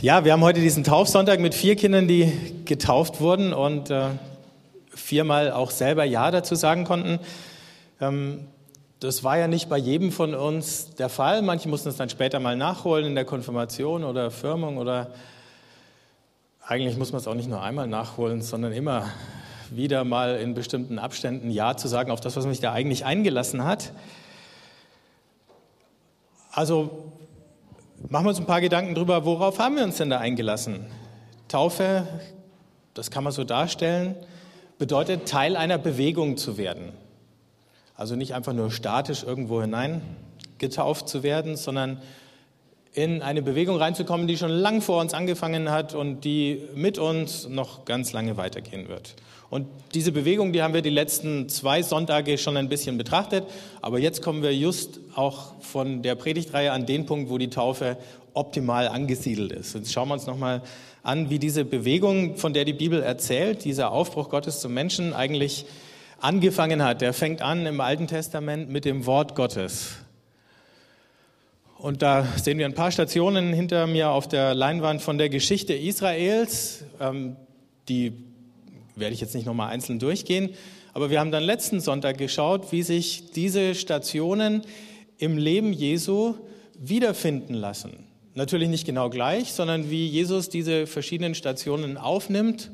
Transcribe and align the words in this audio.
Ja, 0.00 0.24
wir 0.24 0.32
haben 0.32 0.44
heute 0.44 0.60
diesen 0.60 0.84
Taufsonntag 0.84 1.40
mit 1.40 1.56
vier 1.56 1.74
Kindern, 1.74 2.06
die 2.06 2.32
getauft 2.64 3.20
wurden 3.20 3.52
und 3.52 3.90
äh, 3.90 4.10
viermal 4.94 5.50
auch 5.50 5.72
selber 5.72 6.04
Ja 6.04 6.30
dazu 6.30 6.54
sagen 6.54 6.84
konnten. 6.84 7.18
Ähm, 8.00 8.46
das 9.00 9.24
war 9.24 9.38
ja 9.38 9.48
nicht 9.48 9.68
bei 9.68 9.76
jedem 9.76 10.12
von 10.12 10.36
uns 10.36 10.94
der 10.94 11.08
Fall. 11.08 11.42
Manche 11.42 11.68
mussten 11.68 11.88
es 11.88 11.96
dann 11.96 12.10
später 12.10 12.38
mal 12.38 12.54
nachholen 12.54 13.06
in 13.06 13.16
der 13.16 13.24
Konfirmation 13.24 14.04
oder 14.04 14.30
Firmung 14.30 14.76
oder 14.76 15.10
eigentlich 16.64 16.96
muss 16.96 17.10
man 17.10 17.20
es 17.20 17.26
auch 17.26 17.34
nicht 17.34 17.48
nur 17.48 17.60
einmal 17.60 17.88
nachholen, 17.88 18.40
sondern 18.40 18.72
immer 18.72 19.06
wieder 19.68 20.04
mal 20.04 20.36
in 20.36 20.54
bestimmten 20.54 21.00
Abständen 21.00 21.50
Ja 21.50 21.76
zu 21.76 21.88
sagen 21.88 22.12
auf 22.12 22.20
das, 22.20 22.36
was 22.36 22.44
man 22.44 22.54
sich 22.54 22.62
da 22.62 22.72
eigentlich 22.72 23.04
eingelassen 23.04 23.64
hat. 23.64 23.92
Also 26.52 27.10
machen 28.08 28.24
wir 28.24 28.30
uns 28.30 28.38
ein 28.38 28.46
paar 28.46 28.60
Gedanken 28.60 28.94
darüber, 28.94 29.24
worauf 29.24 29.58
haben 29.58 29.76
wir 29.76 29.84
uns 29.84 29.96
denn 29.96 30.10
da 30.10 30.18
eingelassen? 30.18 30.86
Taufe, 31.48 32.06
das 32.94 33.10
kann 33.10 33.24
man 33.24 33.32
so 33.32 33.44
darstellen, 33.44 34.14
bedeutet 34.78 35.28
Teil 35.28 35.56
einer 35.56 35.78
Bewegung 35.78 36.36
zu 36.36 36.56
werden. 36.56 36.92
Also 37.94 38.14
nicht 38.14 38.34
einfach 38.34 38.52
nur 38.52 38.70
statisch 38.70 39.24
irgendwo 39.24 39.60
hinein 39.60 40.02
getauft 40.58 41.08
zu 41.08 41.22
werden, 41.22 41.56
sondern 41.56 42.00
in 42.94 43.22
eine 43.22 43.42
Bewegung 43.42 43.76
reinzukommen, 43.76 44.26
die 44.26 44.36
schon 44.36 44.50
lang 44.50 44.80
vor 44.80 45.00
uns 45.00 45.14
angefangen 45.14 45.70
hat 45.70 45.94
und 45.94 46.24
die 46.24 46.62
mit 46.74 46.98
uns 46.98 47.48
noch 47.48 47.84
ganz 47.84 48.12
lange 48.12 48.36
weitergehen 48.36 48.88
wird. 48.88 49.14
Und 49.50 49.66
diese 49.94 50.12
Bewegung, 50.12 50.52
die 50.52 50.62
haben 50.62 50.74
wir 50.74 50.82
die 50.82 50.90
letzten 50.90 51.48
zwei 51.48 51.82
Sonntage 51.82 52.36
schon 52.36 52.56
ein 52.56 52.68
bisschen 52.68 52.98
betrachtet, 52.98 53.44
aber 53.80 53.98
jetzt 53.98 54.20
kommen 54.20 54.42
wir 54.42 54.54
just 54.54 55.00
auch 55.14 55.54
von 55.60 56.02
der 56.02 56.16
Predigtreihe 56.16 56.72
an 56.72 56.84
den 56.84 57.06
Punkt, 57.06 57.30
wo 57.30 57.38
die 57.38 57.48
Taufe 57.48 57.96
optimal 58.34 58.88
angesiedelt 58.88 59.52
ist. 59.52 59.74
Jetzt 59.74 59.92
schauen 59.92 60.08
wir 60.08 60.14
uns 60.14 60.26
nochmal 60.26 60.62
an, 61.02 61.30
wie 61.30 61.38
diese 61.38 61.64
Bewegung, 61.64 62.36
von 62.36 62.52
der 62.52 62.64
die 62.64 62.74
Bibel 62.74 63.02
erzählt, 63.02 63.64
dieser 63.64 63.90
Aufbruch 63.90 64.28
Gottes 64.28 64.60
zum 64.60 64.74
Menschen 64.74 65.14
eigentlich 65.14 65.64
angefangen 66.20 66.82
hat. 66.82 67.00
Der 67.00 67.14
fängt 67.14 67.40
an 67.40 67.64
im 67.64 67.80
Alten 67.80 68.06
Testament 68.06 68.68
mit 68.68 68.84
dem 68.84 69.06
Wort 69.06 69.34
Gottes. 69.34 69.96
Und 71.78 72.02
da 72.02 72.26
sehen 72.36 72.58
wir 72.58 72.66
ein 72.66 72.74
paar 72.74 72.90
Stationen 72.90 73.52
hinter 73.52 73.86
mir 73.86 74.10
auf 74.10 74.26
der 74.26 74.52
Leinwand 74.52 75.00
von 75.00 75.16
der 75.16 75.28
Geschichte 75.28 75.74
Israels. 75.74 76.82
Ähm, 77.00 77.36
die 77.88 78.12
werde 78.96 79.14
ich 79.14 79.20
jetzt 79.20 79.36
nicht 79.36 79.46
nochmal 79.46 79.70
einzeln 79.70 80.00
durchgehen. 80.00 80.50
Aber 80.92 81.08
wir 81.08 81.20
haben 81.20 81.30
dann 81.30 81.44
letzten 81.44 81.78
Sonntag 81.78 82.18
geschaut, 82.18 82.72
wie 82.72 82.82
sich 82.82 83.30
diese 83.30 83.76
Stationen 83.76 84.62
im 85.18 85.38
Leben 85.38 85.72
Jesu 85.72 86.34
wiederfinden 86.74 87.54
lassen. 87.54 88.06
Natürlich 88.34 88.68
nicht 88.68 88.84
genau 88.84 89.08
gleich, 89.08 89.52
sondern 89.52 89.88
wie 89.88 90.08
Jesus 90.08 90.48
diese 90.48 90.88
verschiedenen 90.88 91.36
Stationen 91.36 91.96
aufnimmt 91.96 92.72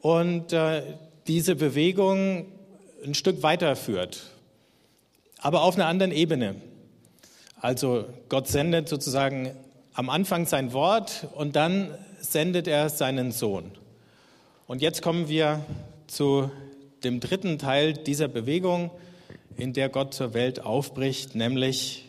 und 0.00 0.54
äh, 0.54 0.82
diese 1.26 1.56
Bewegung 1.56 2.46
ein 3.04 3.12
Stück 3.12 3.42
weiterführt, 3.42 4.22
aber 5.36 5.62
auf 5.62 5.74
einer 5.74 5.86
anderen 5.86 6.12
Ebene. 6.12 6.54
Also 7.62 8.06
Gott 8.30 8.48
sendet 8.48 8.88
sozusagen 8.88 9.50
am 9.92 10.08
Anfang 10.08 10.46
sein 10.46 10.72
Wort 10.72 11.28
und 11.34 11.56
dann 11.56 11.90
sendet 12.18 12.66
er 12.66 12.88
seinen 12.88 13.32
Sohn. 13.32 13.70
Und 14.66 14.80
jetzt 14.80 15.02
kommen 15.02 15.28
wir 15.28 15.60
zu 16.06 16.50
dem 17.04 17.20
dritten 17.20 17.58
Teil 17.58 17.92
dieser 17.92 18.28
Bewegung, 18.28 18.90
in 19.58 19.74
der 19.74 19.90
Gott 19.90 20.14
zur 20.14 20.32
Welt 20.32 20.64
aufbricht, 20.64 21.34
nämlich 21.34 22.06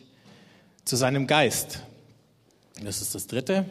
zu 0.86 0.96
seinem 0.96 1.26
Geist. 1.26 1.82
Das 2.82 3.02
ist 3.02 3.14
das 3.14 3.26
dritte. 3.26 3.66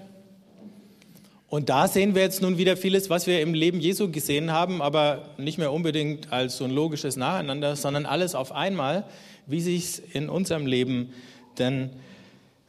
Und 1.47 1.69
da 1.69 1.87
sehen 1.87 2.13
wir 2.13 2.21
jetzt 2.21 2.43
nun 2.43 2.59
wieder 2.59 2.77
vieles, 2.77 3.09
was 3.09 3.25
wir 3.25 3.41
im 3.41 3.55
Leben 3.55 3.79
Jesu 3.79 4.11
gesehen 4.11 4.51
haben, 4.51 4.83
aber 4.83 5.29
nicht 5.37 5.57
mehr 5.57 5.73
unbedingt 5.73 6.31
als 6.31 6.57
so 6.57 6.63
ein 6.63 6.71
logisches 6.71 7.15
Nacheinander, 7.15 7.75
sondern 7.75 8.05
alles 8.05 8.35
auf 8.35 8.51
einmal, 8.51 9.05
wie 9.47 9.61
sich 9.61 9.83
es 9.83 9.99
in 9.99 10.29
unserem 10.29 10.67
Leben 10.67 11.11
denn 11.57 11.91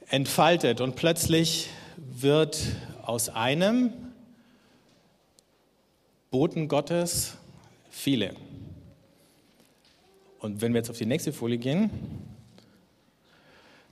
entfaltet. 0.08 0.80
Und 0.80 0.96
plötzlich 0.96 1.68
wird 1.96 2.58
aus 3.02 3.28
einem 3.28 3.92
Boten 6.30 6.68
Gottes 6.68 7.36
viele. 7.90 8.34
Und 10.38 10.60
wenn 10.60 10.72
wir 10.72 10.78
jetzt 10.78 10.90
auf 10.90 10.98
die 10.98 11.06
nächste 11.06 11.32
Folie 11.32 11.58
gehen, 11.58 11.90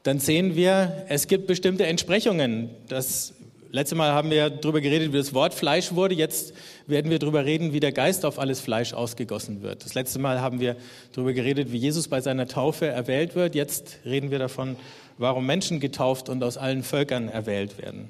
dann 0.03 0.19
sehen 0.19 0.57
wir, 0.57 1.05
es 1.09 1.29
gibt 1.29 1.47
bestimmte 1.47 1.87
Entsprechungen. 1.87 2.71
Das 2.89 3.35
letzte 3.73 3.95
Mal 3.95 4.13
haben 4.13 4.31
wir 4.31 4.51
darüber 4.51 4.81
geredet, 4.81 5.13
wie 5.13 5.17
das 5.17 5.35
Wort 5.35 5.55
Fleisch 5.55 5.93
wurde. 5.93 6.15
Jetzt 6.15 6.55
werden 6.87 7.11
wir 7.11 7.19
darüber 7.19 7.45
reden, 7.45 7.73
wie 7.73 7.81
der 7.81 7.93
Geist 7.93 8.25
auf 8.25 8.39
alles 8.39 8.61
Fleisch 8.61 8.93
ausgegossen 8.93 9.63
wird. 9.63 9.85
Das 9.85 9.95
letzte 9.95 10.19
Mal 10.19 10.41
haben 10.41 10.61
wir 10.61 10.77
darüber 11.13 11.33
geredet, 11.33 11.73
wie 11.73 11.79
Jesus 11.79 12.09
bei 12.09 12.21
seiner 12.21 12.47
Taufe 12.47 12.87
erwählt 12.87 13.35
wird. 13.35 13.55
Jetzt 13.55 13.99
reden 14.05 14.31
wir 14.31 14.39
davon, 14.39 14.77
warum 15.19 15.47
Menschen 15.47 15.81
getauft 15.81 16.29
und 16.29 16.43
aus 16.43 16.57
allen 16.57 16.83
Völkern 16.83 17.29
erwählt 17.29 17.79
werden. 17.79 18.09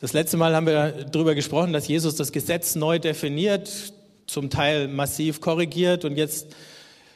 Das 0.00 0.12
letzte 0.12 0.36
Mal 0.36 0.54
haben 0.54 0.66
wir 0.66 1.06
darüber 1.10 1.34
gesprochen, 1.34 1.72
dass 1.72 1.86
Jesus 1.86 2.16
das 2.16 2.32
Gesetz 2.32 2.74
neu 2.74 2.98
definiert, 2.98 3.92
zum 4.26 4.50
Teil 4.50 4.88
massiv 4.88 5.40
korrigiert 5.40 6.04
und 6.04 6.16
jetzt 6.16 6.48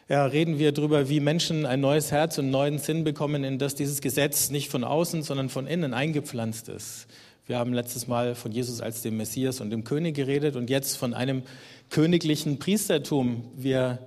ja, 0.09 0.25
reden 0.25 0.59
wir 0.59 0.71
darüber, 0.71 1.09
wie 1.09 1.19
Menschen 1.19 1.67
ein 1.67 1.81
neues 1.81 2.13
Herz 2.13 2.39
und 2.39 2.45
einen 2.45 2.53
neuen 2.53 2.79
Sinn 2.79 3.03
bekommen, 3.03 3.43
in 3.43 3.59
das 3.59 3.75
dieses 3.75 4.01
Gesetz 4.01 4.51
nicht 4.51 4.71
von 4.71 4.85
außen, 4.85 5.23
sondern 5.23 5.49
von 5.49 5.67
innen 5.67 5.95
eingepflanzt 5.95 6.69
ist. 6.69 7.07
Wir 7.49 7.61
haben 7.61 7.73
letztes 7.73 8.09
Mal 8.09 8.35
von 8.35 8.51
Jesus 8.51 8.81
als 8.81 9.03
dem 9.03 9.19
Messias 9.19 9.61
und 9.61 9.71
dem 9.71 9.85
König 9.85 10.17
geredet 10.17 10.57
und 10.57 10.69
jetzt 10.69 10.97
von 10.97 11.15
einem 11.15 11.45
königlichen 11.91 12.59
Priestertum. 12.59 13.45
Wir 13.55 14.01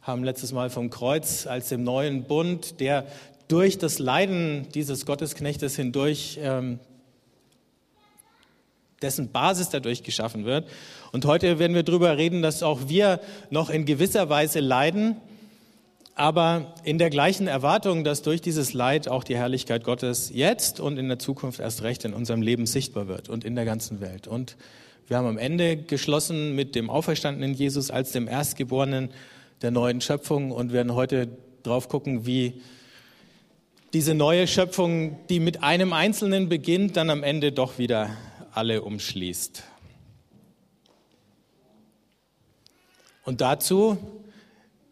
haben 0.00 0.24
letztes 0.24 0.52
Mal 0.52 0.70
vom 0.70 0.88
Kreuz 0.88 1.46
als 1.46 1.68
dem 1.68 1.84
neuen 1.84 2.24
Bund, 2.24 2.80
der 2.80 3.06
durch 3.46 3.76
das 3.76 3.98
Leiden 3.98 4.68
dieses 4.72 5.04
Gottesknechtes 5.04 5.76
hindurch 5.76 6.38
ähm, 6.40 6.78
dessen 9.02 9.32
Basis 9.32 9.68
dadurch 9.68 10.02
geschaffen 10.02 10.46
wird. 10.46 10.66
Und 11.12 11.26
heute 11.26 11.58
werden 11.58 11.74
wir 11.74 11.82
darüber 11.82 12.16
reden, 12.16 12.40
dass 12.40 12.62
auch 12.62 12.88
wir 12.88 13.20
noch 13.50 13.68
in 13.68 13.84
gewisser 13.84 14.30
Weise 14.30 14.60
leiden, 14.60 15.16
aber 16.18 16.74
in 16.82 16.98
der 16.98 17.10
gleichen 17.10 17.46
Erwartung, 17.46 18.02
dass 18.02 18.22
durch 18.22 18.40
dieses 18.40 18.72
Leid 18.72 19.08
auch 19.08 19.22
die 19.22 19.36
Herrlichkeit 19.36 19.84
Gottes 19.84 20.30
jetzt 20.34 20.80
und 20.80 20.98
in 20.98 21.08
der 21.08 21.20
Zukunft 21.20 21.60
erst 21.60 21.82
recht 21.82 22.04
in 22.04 22.12
unserem 22.12 22.42
Leben 22.42 22.66
sichtbar 22.66 23.06
wird 23.06 23.28
und 23.28 23.44
in 23.44 23.54
der 23.54 23.64
ganzen 23.64 24.00
Welt. 24.00 24.26
Und 24.26 24.56
wir 25.06 25.16
haben 25.16 25.26
am 25.26 25.38
Ende 25.38 25.76
geschlossen 25.76 26.56
mit 26.56 26.74
dem 26.74 26.90
auferstandenen 26.90 27.54
Jesus 27.54 27.90
als 27.90 28.10
dem 28.10 28.26
Erstgeborenen 28.26 29.10
der 29.62 29.70
neuen 29.70 30.00
Schöpfung 30.00 30.50
und 30.50 30.72
werden 30.72 30.94
heute 30.94 31.28
drauf 31.62 31.88
gucken, 31.88 32.26
wie 32.26 32.62
diese 33.92 34.14
neue 34.14 34.46
Schöpfung, 34.46 35.18
die 35.28 35.40
mit 35.40 35.62
einem 35.62 35.92
Einzelnen 35.92 36.48
beginnt, 36.48 36.96
dann 36.96 37.10
am 37.10 37.22
Ende 37.22 37.52
doch 37.52 37.78
wieder 37.78 38.10
alle 38.52 38.82
umschließt. 38.82 39.62
Und 43.24 43.40
dazu 43.40 43.98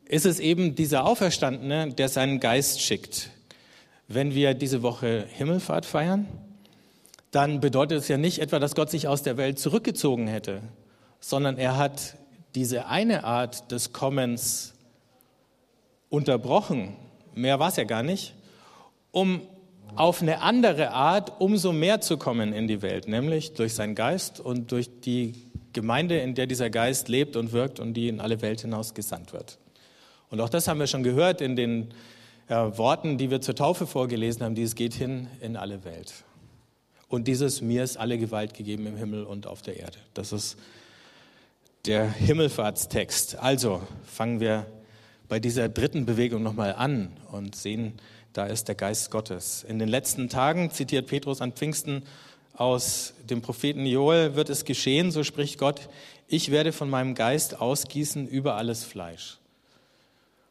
ist 0.09 0.27
es 0.27 0.41
eben 0.41 0.75
dieser 0.75 1.05
Auferstandene, 1.05 1.93
der 1.93 2.09
seinen 2.09 2.41
Geist 2.41 2.81
schickt. 2.81 3.31
Wenn 4.09 4.35
wir 4.35 4.55
diese 4.55 4.83
Woche 4.83 5.27
Himmelfahrt 5.29 5.85
feiern, 5.85 6.27
dann 7.33 7.61
bedeutet 7.61 7.99
es 7.99 8.09
ja 8.09 8.17
nicht 8.17 8.39
etwa, 8.39 8.59
dass 8.59 8.75
Gott 8.75 8.91
sich 8.91 9.09
aus 9.09 9.23
der 9.23 9.37
Welt 9.37 9.59
zurückgezogen 9.59 10.29
hätte, 10.29 10.63
sondern 11.21 11.59
er 11.59 11.77
hat 11.77 12.17
diese 12.55 12.87
eine 12.87 13.25
Art 13.25 13.71
des 13.73 13.93
Kommens 13.93 14.75
unterbrochen, 16.09 16.97
mehr 17.35 17.59
war 17.59 17.69
es 17.69 17.77
ja 17.77 17.85
gar 17.85 18.03
nicht, 18.03 18.35
um 19.11 19.43
auf 19.97 20.23
eine 20.23 20.41
andere 20.41 20.93
Art 20.93 21.41
umso 21.41 21.73
mehr 21.73 22.01
zu 22.01 22.17
kommen 22.17 22.53
in 22.53 22.69
die 22.69 22.81
Welt, 22.81 23.09
nämlich 23.09 23.55
durch 23.55 23.75
seinen 23.75 23.95
Geist 23.95 24.41
und 24.41 24.73
durch 24.73 24.89
die 25.01 25.35
Gemeinde, 25.73 26.19
in 26.19 26.35
der 26.35 26.47
dieser 26.47 26.71
Geist 26.71 27.09
lebt 27.09 27.37
und 27.37 27.53
wirkt 27.53 27.81
und 27.81 27.95
die 27.95 28.09
in 28.09 28.21
alle 28.21 28.41
Welt 28.41 28.63
hinaus 28.63 28.95
gesandt 28.95 29.33
wird. 29.33 29.59
Und 30.37 30.43
auch 30.43 30.51
das 30.51 30.69
haben 30.69 30.79
wir 30.79 30.87
schon 30.87 31.03
gehört 31.03 31.41
in 31.41 31.57
den 31.57 31.95
äh, 32.49 32.55
Worten, 32.55 33.17
die 33.17 33.31
wir 33.31 33.41
zur 33.41 33.55
Taufe 33.55 33.87
vorgelesen 33.87 34.43
haben, 34.43 34.55
dieses 34.55 34.75
geht 34.75 34.93
hin 34.93 35.29
in 35.41 35.57
alle 35.57 35.83
Welt. 35.87 36.13
Und 37.09 37.27
dieses 37.27 37.63
mir 37.63 37.83
ist 37.83 37.97
alle 37.97 38.19
Gewalt 38.19 38.53
gegeben 38.53 38.87
im 38.87 38.99
Himmel 38.99 39.25
und 39.25 39.47
auf 39.47 39.63
der 39.63 39.79
Erde. 39.79 39.97
Das 40.13 40.33
ist 40.33 40.59
der 41.87 42.07
Himmelfahrtstext. 42.07 43.37
Also 43.37 43.81
fangen 44.05 44.39
wir 44.39 44.67
bei 45.27 45.41
dieser 45.41 45.71
dritten 45.71 46.05
Bewegung 46.05 46.43
nochmal 46.43 46.75
an 46.75 47.17
und 47.33 47.57
sehen, 47.57 47.95
da 48.35 48.45
ist 48.45 48.69
der 48.69 48.75
Geist 48.75 49.11
Gottes. 49.11 49.65
In 49.67 49.79
den 49.79 49.89
letzten 49.89 50.29
Tagen, 50.29 50.71
zitiert 50.71 51.07
Petrus 51.07 51.41
an 51.41 51.53
Pfingsten 51.53 52.03
aus 52.53 53.15
dem 53.25 53.41
Propheten 53.41 53.87
Joel, 53.87 54.37
wird 54.37 54.51
es 54.51 54.67
geschehen, 54.67 55.13
so 55.13 55.25
spricht 55.25 55.57
Gott, 55.57 55.89
ich 56.29 56.51
werde 56.51 56.73
von 56.73 56.91
meinem 56.91 57.15
Geist 57.15 57.59
ausgießen 57.59 58.29
über 58.29 58.57
alles 58.57 58.85
Fleisch. 58.85 59.39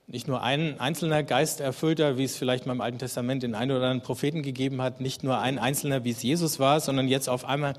Nicht 0.08 0.28
nur 0.28 0.44
ein 0.44 0.80
einzelner 0.80 1.24
Geisterfüllter, 1.24 2.18
wie 2.18 2.24
es 2.24 2.38
vielleicht 2.38 2.66
mal 2.66 2.74
im 2.74 2.82
Alten 2.82 3.00
Testament 3.00 3.42
den 3.44 3.56
einen 3.56 3.72
oder 3.72 3.86
anderen 3.86 4.02
Propheten 4.02 4.44
gegeben 4.44 4.82
hat, 4.82 5.02
nicht 5.02 5.24
nur 5.24 5.40
ein 5.40 5.58
einzelner, 5.58 6.04
wie 6.04 6.12
es 6.12 6.22
Jesus 6.22 6.60
war, 6.60 6.80
sondern 6.80 7.08
jetzt 7.08 7.28
auf 7.28 7.46
einmal 7.46 7.74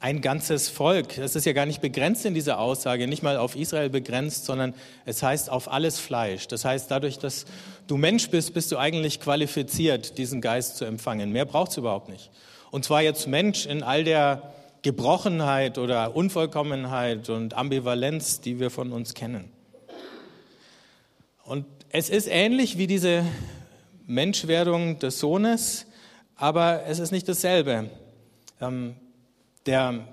ein 0.00 0.20
ganzes 0.20 0.68
Volk. 0.68 1.16
Es 1.16 1.34
ist 1.34 1.46
ja 1.46 1.52
gar 1.52 1.64
nicht 1.64 1.80
begrenzt 1.80 2.26
in 2.26 2.34
dieser 2.34 2.58
Aussage, 2.58 3.06
nicht 3.08 3.22
mal 3.22 3.36
auf 3.36 3.56
Israel 3.56 3.88
begrenzt, 3.88 4.44
sondern 4.44 4.74
es 5.06 5.22
heißt 5.22 5.50
auf 5.50 5.70
alles 5.70 5.98
Fleisch. 5.98 6.46
Das 6.48 6.64
heißt, 6.64 6.90
dadurch, 6.90 7.18
dass 7.18 7.46
du 7.86 7.96
Mensch 7.96 8.28
bist, 8.30 8.52
bist 8.52 8.70
du 8.72 8.76
eigentlich 8.76 9.20
qualifiziert, 9.20 10.18
diesen 10.18 10.40
Geist 10.40 10.76
zu 10.76 10.84
empfangen. 10.84 11.30
Mehr 11.30 11.46
braucht 11.46 11.70
es 11.70 11.76
überhaupt 11.78 12.08
nicht. 12.10 12.30
Und 12.70 12.84
zwar 12.84 13.02
jetzt 13.02 13.28
Mensch 13.28 13.66
in 13.66 13.82
all 13.82 14.04
der 14.04 14.52
Gebrochenheit 14.82 15.78
oder 15.78 16.14
Unvollkommenheit 16.14 17.30
und 17.30 17.54
Ambivalenz, 17.54 18.40
die 18.40 18.60
wir 18.60 18.70
von 18.70 18.92
uns 18.92 19.14
kennen. 19.14 19.53
Und 21.44 21.66
es 21.90 22.08
ist 22.08 22.26
ähnlich 22.26 22.78
wie 22.78 22.86
diese 22.86 23.22
Menschwerdung 24.06 24.98
des 24.98 25.20
Sohnes, 25.20 25.86
aber 26.36 26.84
es 26.86 26.98
ist 26.98 27.10
nicht 27.10 27.28
dasselbe. 27.28 27.90
Ähm, 28.62 28.96
der 29.66 30.08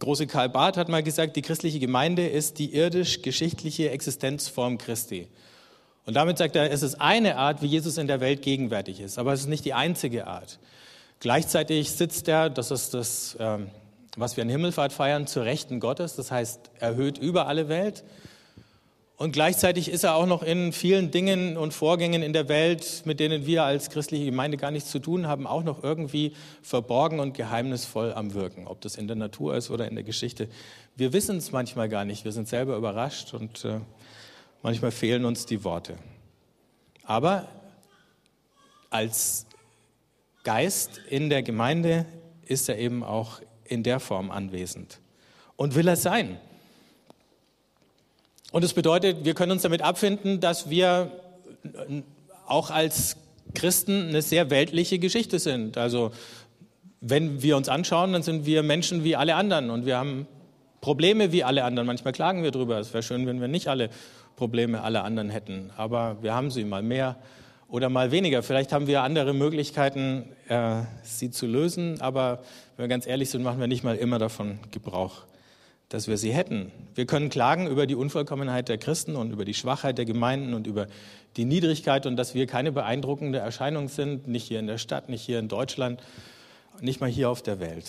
große 0.00 0.26
Karl 0.26 0.48
Barth 0.48 0.76
hat 0.76 0.88
mal 0.88 1.04
gesagt, 1.04 1.36
die 1.36 1.42
christliche 1.42 1.78
Gemeinde 1.78 2.26
ist 2.26 2.58
die 2.58 2.74
irdisch-geschichtliche 2.74 3.90
Existenzform 3.90 4.78
Christi. 4.78 5.28
Und 6.06 6.14
damit 6.14 6.38
sagt 6.38 6.56
er, 6.56 6.72
es 6.72 6.82
ist 6.82 7.00
eine 7.00 7.36
Art, 7.36 7.62
wie 7.62 7.66
Jesus 7.66 7.96
in 7.96 8.08
der 8.08 8.20
Welt 8.20 8.42
gegenwärtig 8.42 8.98
ist, 8.98 9.18
aber 9.18 9.32
es 9.32 9.42
ist 9.42 9.48
nicht 9.48 9.64
die 9.64 9.74
einzige 9.74 10.26
Art. 10.26 10.58
Gleichzeitig 11.20 11.92
sitzt 11.92 12.26
er, 12.26 12.50
das 12.50 12.72
ist 12.72 12.94
das, 12.94 13.36
ähm, 13.38 13.70
was 14.16 14.36
wir 14.36 14.42
an 14.42 14.50
Himmelfahrt 14.50 14.92
feiern, 14.92 15.28
zur 15.28 15.44
Rechten 15.44 15.78
Gottes, 15.78 16.16
das 16.16 16.32
heißt 16.32 16.72
erhöht 16.80 17.18
über 17.18 17.46
alle 17.46 17.68
Welt. 17.68 18.02
Und 19.16 19.32
gleichzeitig 19.32 19.88
ist 19.88 20.04
er 20.04 20.16
auch 20.16 20.26
noch 20.26 20.42
in 20.42 20.72
vielen 20.72 21.10
Dingen 21.10 21.56
und 21.56 21.72
Vorgängen 21.72 22.22
in 22.22 22.32
der 22.32 22.48
Welt, 22.48 23.02
mit 23.04 23.20
denen 23.20 23.46
wir 23.46 23.62
als 23.62 23.90
christliche 23.90 24.24
Gemeinde 24.24 24.56
gar 24.56 24.70
nichts 24.70 24.90
zu 24.90 24.98
tun 24.98 25.26
haben, 25.26 25.46
auch 25.46 25.62
noch 25.62 25.84
irgendwie 25.84 26.32
verborgen 26.62 27.20
und 27.20 27.34
geheimnisvoll 27.34 28.12
am 28.14 28.34
Wirken, 28.34 28.66
ob 28.66 28.80
das 28.80 28.96
in 28.96 29.06
der 29.06 29.16
Natur 29.16 29.56
ist 29.56 29.70
oder 29.70 29.86
in 29.86 29.94
der 29.94 30.02
Geschichte. 30.02 30.48
Wir 30.96 31.12
wissen 31.12 31.36
es 31.36 31.52
manchmal 31.52 31.88
gar 31.88 32.04
nicht, 32.04 32.24
wir 32.24 32.32
sind 32.32 32.48
selber 32.48 32.76
überrascht 32.76 33.32
und 33.34 33.64
äh, 33.64 33.80
manchmal 34.62 34.90
fehlen 34.90 35.24
uns 35.24 35.46
die 35.46 35.62
Worte. 35.62 35.96
Aber 37.04 37.46
als 38.90 39.46
Geist 40.42 41.00
in 41.08 41.30
der 41.30 41.42
Gemeinde 41.42 42.06
ist 42.44 42.68
er 42.68 42.78
eben 42.78 43.04
auch 43.04 43.40
in 43.64 43.82
der 43.82 44.00
Form 44.00 44.30
anwesend 44.30 45.00
und 45.56 45.74
will 45.74 45.86
er 45.86 45.96
sein. 45.96 46.38
Und 48.52 48.62
es 48.64 48.74
bedeutet, 48.74 49.24
wir 49.24 49.32
können 49.34 49.52
uns 49.52 49.62
damit 49.62 49.80
abfinden, 49.80 50.38
dass 50.40 50.68
wir 50.68 51.10
auch 52.46 52.70
als 52.70 53.16
Christen 53.54 54.08
eine 54.08 54.20
sehr 54.20 54.50
weltliche 54.50 54.98
Geschichte 54.98 55.38
sind. 55.38 55.78
Also 55.78 56.12
wenn 57.00 57.42
wir 57.42 57.56
uns 57.56 57.70
anschauen, 57.70 58.12
dann 58.12 58.22
sind 58.22 58.44
wir 58.44 58.62
Menschen 58.62 59.04
wie 59.04 59.16
alle 59.16 59.34
anderen 59.36 59.70
und 59.70 59.86
wir 59.86 59.96
haben 59.96 60.26
Probleme 60.82 61.32
wie 61.32 61.44
alle 61.44 61.64
anderen. 61.64 61.86
Manchmal 61.86 62.12
klagen 62.12 62.42
wir 62.42 62.50
drüber. 62.50 62.78
Es 62.78 62.92
wäre 62.92 63.02
schön, 63.02 63.26
wenn 63.26 63.40
wir 63.40 63.48
nicht 63.48 63.68
alle 63.68 63.88
Probleme 64.36 64.82
aller 64.82 65.02
anderen 65.04 65.30
hätten. 65.30 65.70
Aber 65.76 66.18
wir 66.20 66.34
haben 66.34 66.50
sie 66.50 66.64
mal 66.64 66.82
mehr 66.82 67.16
oder 67.68 67.88
mal 67.88 68.10
weniger. 68.10 68.42
Vielleicht 68.42 68.72
haben 68.72 68.86
wir 68.86 69.02
andere 69.02 69.32
Möglichkeiten, 69.32 70.24
äh, 70.48 70.82
sie 71.02 71.30
zu 71.30 71.46
lösen. 71.46 72.00
Aber 72.02 72.40
wenn 72.76 72.84
wir 72.84 72.88
ganz 72.88 73.06
ehrlich 73.06 73.30
sind, 73.30 73.42
machen 73.42 73.60
wir 73.60 73.66
nicht 73.66 73.82
mal 73.82 73.96
immer 73.96 74.18
davon 74.18 74.58
Gebrauch 74.70 75.22
dass 75.92 76.08
wir 76.08 76.16
sie 76.16 76.32
hätten. 76.32 76.72
Wir 76.94 77.04
können 77.04 77.28
klagen 77.28 77.66
über 77.66 77.86
die 77.86 77.94
Unvollkommenheit 77.94 78.70
der 78.70 78.78
Christen 78.78 79.14
und 79.14 79.30
über 79.30 79.44
die 79.44 79.52
Schwachheit 79.52 79.98
der 79.98 80.06
Gemeinden 80.06 80.54
und 80.54 80.66
über 80.66 80.86
die 81.36 81.44
Niedrigkeit 81.44 82.06
und 82.06 82.16
dass 82.16 82.34
wir 82.34 82.46
keine 82.46 82.72
beeindruckende 82.72 83.40
Erscheinung 83.40 83.88
sind, 83.88 84.26
nicht 84.26 84.48
hier 84.48 84.58
in 84.58 84.66
der 84.66 84.78
Stadt, 84.78 85.10
nicht 85.10 85.20
hier 85.20 85.38
in 85.38 85.48
Deutschland, 85.48 86.02
nicht 86.80 87.02
mal 87.02 87.10
hier 87.10 87.28
auf 87.28 87.42
der 87.42 87.60
Welt. 87.60 87.84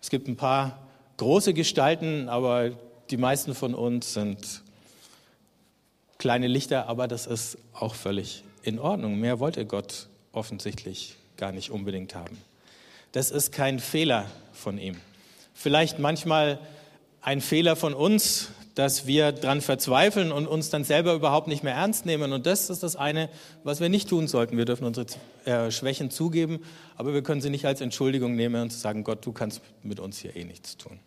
Es 0.00 0.08
gibt 0.08 0.26
ein 0.26 0.36
paar 0.36 0.78
große 1.18 1.52
Gestalten, 1.52 2.30
aber 2.30 2.70
die 3.10 3.18
meisten 3.18 3.54
von 3.54 3.74
uns 3.74 4.14
sind 4.14 4.62
kleine 6.16 6.46
Lichter, 6.46 6.88
aber 6.88 7.08
das 7.08 7.26
ist 7.26 7.58
auch 7.74 7.94
völlig 7.94 8.42
in 8.62 8.78
Ordnung. 8.78 9.20
Mehr 9.20 9.38
wollte 9.38 9.66
Gott 9.66 10.08
offensichtlich 10.32 11.16
gar 11.36 11.52
nicht 11.52 11.70
unbedingt 11.70 12.14
haben. 12.14 12.38
Das 13.12 13.30
ist 13.30 13.52
kein 13.52 13.80
Fehler 13.80 14.24
von 14.54 14.78
ihm. 14.78 14.96
Vielleicht 15.52 15.98
manchmal 15.98 16.58
ein 17.28 17.42
Fehler 17.42 17.76
von 17.76 17.92
uns, 17.92 18.48
dass 18.74 19.06
wir 19.06 19.32
daran 19.32 19.60
verzweifeln 19.60 20.32
und 20.32 20.46
uns 20.46 20.70
dann 20.70 20.82
selber 20.82 21.12
überhaupt 21.12 21.46
nicht 21.46 21.62
mehr 21.62 21.74
ernst 21.74 22.06
nehmen. 22.06 22.32
Und 22.32 22.46
das 22.46 22.70
ist 22.70 22.82
das 22.82 22.96
eine, 22.96 23.28
was 23.64 23.80
wir 23.80 23.90
nicht 23.90 24.08
tun 24.08 24.28
sollten. 24.28 24.56
Wir 24.56 24.64
dürfen 24.64 24.86
unsere 24.86 25.04
äh, 25.44 25.70
Schwächen 25.70 26.10
zugeben, 26.10 26.60
aber 26.96 27.12
wir 27.12 27.22
können 27.22 27.42
sie 27.42 27.50
nicht 27.50 27.66
als 27.66 27.82
Entschuldigung 27.82 28.34
nehmen 28.34 28.62
und 28.62 28.72
sagen, 28.72 29.04
Gott, 29.04 29.26
du 29.26 29.32
kannst 29.32 29.60
mit 29.82 30.00
uns 30.00 30.16
hier 30.16 30.36
eh 30.36 30.44
nichts 30.44 30.78
tun. 30.78 31.00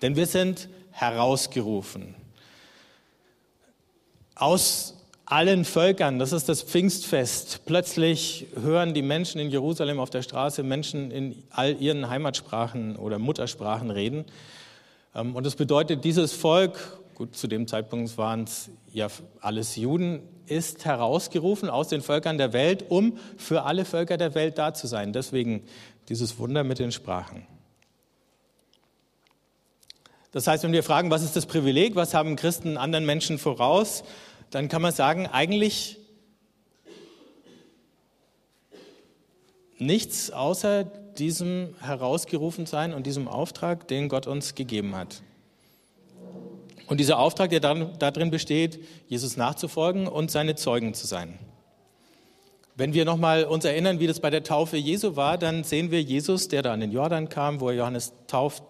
Denn 0.00 0.16
wir 0.16 0.24
sind 0.24 0.70
herausgerufen. 0.92 2.14
Aus 4.34 4.94
allen 5.26 5.66
Völkern, 5.66 6.18
das 6.18 6.32
ist 6.32 6.48
das 6.48 6.62
Pfingstfest. 6.62 7.66
Plötzlich 7.66 8.46
hören 8.54 8.94
die 8.94 9.02
Menschen 9.02 9.42
in 9.42 9.50
Jerusalem 9.50 10.00
auf 10.00 10.08
der 10.08 10.22
Straße 10.22 10.62
Menschen 10.62 11.10
in 11.10 11.42
all 11.50 11.76
ihren 11.78 12.08
Heimatsprachen 12.08 12.96
oder 12.96 13.18
Muttersprachen 13.18 13.90
reden. 13.90 14.24
Ähm, 15.14 15.34
und 15.34 15.44
das 15.44 15.56
bedeutet, 15.56 16.04
dieses 16.04 16.32
Volk, 16.32 17.00
gut, 17.14 17.36
zu 17.36 17.46
dem 17.46 17.66
Zeitpunkt 17.66 18.16
waren 18.18 18.44
es 18.44 18.70
ja 18.92 19.08
alles 19.40 19.76
Juden, 19.76 20.22
ist 20.46 20.84
herausgerufen 20.84 21.68
aus 21.68 21.88
den 21.88 22.00
Völkern 22.00 22.38
der 22.38 22.52
Welt, 22.52 22.86
um 22.88 23.18
für 23.36 23.64
alle 23.64 23.84
Völker 23.84 24.16
der 24.16 24.34
Welt 24.34 24.58
da 24.58 24.72
zu 24.74 24.86
sein. 24.86 25.12
Deswegen 25.12 25.64
dieses 26.08 26.38
Wunder 26.38 26.64
mit 26.64 26.78
den 26.78 26.92
Sprachen. 26.92 27.46
Das 30.32 30.46
heißt, 30.46 30.62
wenn 30.64 30.72
wir 30.72 30.82
fragen, 30.82 31.10
was 31.10 31.22
ist 31.22 31.36
das 31.36 31.46
Privileg, 31.46 31.94
was 31.94 32.14
haben 32.14 32.36
Christen 32.36 32.76
anderen 32.76 33.06
Menschen 33.06 33.38
voraus, 33.38 34.04
dann 34.50 34.68
kann 34.68 34.82
man 34.82 34.92
sagen, 34.92 35.26
eigentlich 35.26 35.98
nichts 39.78 40.30
außer 40.30 40.84
diesem 41.18 41.74
Herausgerufensein 41.80 42.94
und 42.94 43.06
diesem 43.06 43.28
Auftrag, 43.28 43.88
den 43.88 44.08
Gott 44.08 44.26
uns 44.26 44.54
gegeben 44.54 44.96
hat. 44.96 45.22
Und 46.86 46.98
dieser 47.00 47.18
Auftrag, 47.18 47.50
der 47.50 47.60
darin 47.60 48.30
besteht, 48.30 48.80
Jesus 49.08 49.36
nachzufolgen 49.36 50.06
und 50.06 50.30
seine 50.30 50.54
Zeugen 50.54 50.94
zu 50.94 51.06
sein. 51.06 51.38
Wenn 52.76 52.94
wir 52.94 53.04
nochmal 53.04 53.44
uns 53.44 53.64
erinnern, 53.64 53.98
wie 53.98 54.06
das 54.06 54.20
bei 54.20 54.30
der 54.30 54.44
Taufe 54.44 54.76
Jesu 54.76 55.16
war, 55.16 55.36
dann 55.36 55.64
sehen 55.64 55.90
wir 55.90 56.00
Jesus, 56.00 56.48
der 56.48 56.62
da 56.62 56.72
an 56.72 56.80
den 56.80 56.92
Jordan 56.92 57.28
kam, 57.28 57.60
wo 57.60 57.68
er 57.68 57.74
Johannes 57.74 58.12
tauft, 58.26 58.62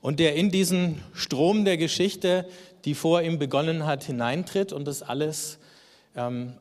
und 0.00 0.18
der 0.18 0.34
in 0.34 0.50
diesen 0.50 1.00
Strom 1.14 1.64
der 1.64 1.76
Geschichte, 1.76 2.46
die 2.84 2.94
vor 2.94 3.22
ihm 3.22 3.38
begonnen 3.38 3.86
hat, 3.86 4.02
hineintritt 4.02 4.72
und 4.72 4.84
das 4.84 5.02
alles 5.02 5.60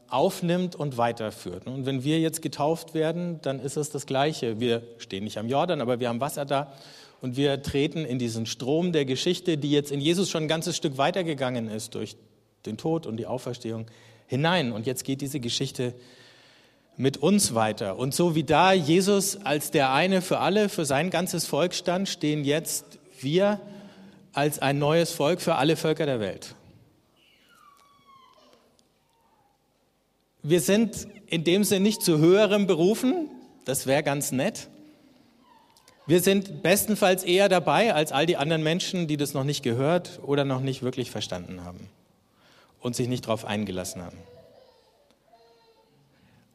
aufnimmt 0.09 0.75
und 0.75 0.97
weiterführt. 0.97 1.67
Und 1.67 1.85
wenn 1.85 2.03
wir 2.05 2.19
jetzt 2.19 2.41
getauft 2.41 2.93
werden, 2.93 3.39
dann 3.41 3.59
ist 3.59 3.75
es 3.75 3.89
das 3.89 4.05
Gleiche. 4.05 4.61
Wir 4.61 4.81
stehen 4.97 5.25
nicht 5.25 5.37
am 5.37 5.49
Jordan, 5.49 5.81
aber 5.81 5.99
wir 5.99 6.07
haben 6.07 6.21
Wasser 6.21 6.45
da 6.45 6.71
und 7.19 7.35
wir 7.35 7.61
treten 7.61 8.05
in 8.05 8.17
diesen 8.17 8.45
Strom 8.45 8.93
der 8.93 9.03
Geschichte, 9.03 9.57
die 9.57 9.71
jetzt 9.71 9.91
in 9.91 9.99
Jesus 9.99 10.29
schon 10.29 10.43
ein 10.43 10.47
ganzes 10.47 10.77
Stück 10.77 10.97
weitergegangen 10.97 11.67
ist 11.67 11.95
durch 11.95 12.15
den 12.65 12.77
Tod 12.77 13.05
und 13.05 13.17
die 13.17 13.27
Auferstehung 13.27 13.87
hinein. 14.27 14.71
Und 14.71 14.85
jetzt 14.87 15.03
geht 15.03 15.19
diese 15.19 15.41
Geschichte 15.41 15.93
mit 16.95 17.17
uns 17.17 17.53
weiter. 17.53 17.97
Und 17.97 18.13
so 18.13 18.35
wie 18.35 18.43
da 18.43 18.71
Jesus 18.71 19.37
als 19.43 19.71
der 19.71 19.91
eine 19.91 20.21
für 20.21 20.39
alle, 20.39 20.69
für 20.69 20.85
sein 20.85 21.09
ganzes 21.09 21.45
Volk 21.45 21.73
stand, 21.73 22.07
stehen 22.07 22.45
jetzt 22.45 22.99
wir 23.19 23.59
als 24.33 24.59
ein 24.59 24.79
neues 24.79 25.11
Volk 25.11 25.41
für 25.41 25.55
alle 25.55 25.75
Völker 25.75 26.05
der 26.05 26.21
Welt. 26.21 26.55
Wir 30.43 30.59
sind 30.59 31.07
in 31.27 31.43
dem 31.43 31.63
Sinne 31.63 31.81
nicht 31.81 32.01
zu 32.01 32.17
höherem 32.17 32.65
berufen, 32.65 33.29
das 33.65 33.85
wäre 33.85 34.01
ganz 34.01 34.31
nett. 34.31 34.69
Wir 36.07 36.19
sind 36.19 36.63
bestenfalls 36.63 37.23
eher 37.23 37.47
dabei 37.47 37.93
als 37.93 38.11
all 38.11 38.25
die 38.25 38.37
anderen 38.37 38.63
Menschen, 38.63 39.07
die 39.07 39.17
das 39.17 39.35
noch 39.35 39.43
nicht 39.43 39.61
gehört 39.61 40.19
oder 40.23 40.43
noch 40.43 40.61
nicht 40.61 40.81
wirklich 40.81 41.11
verstanden 41.11 41.63
haben 41.63 41.87
und 42.79 42.95
sich 42.95 43.07
nicht 43.07 43.25
darauf 43.25 43.45
eingelassen 43.45 44.01
haben. 44.01 44.17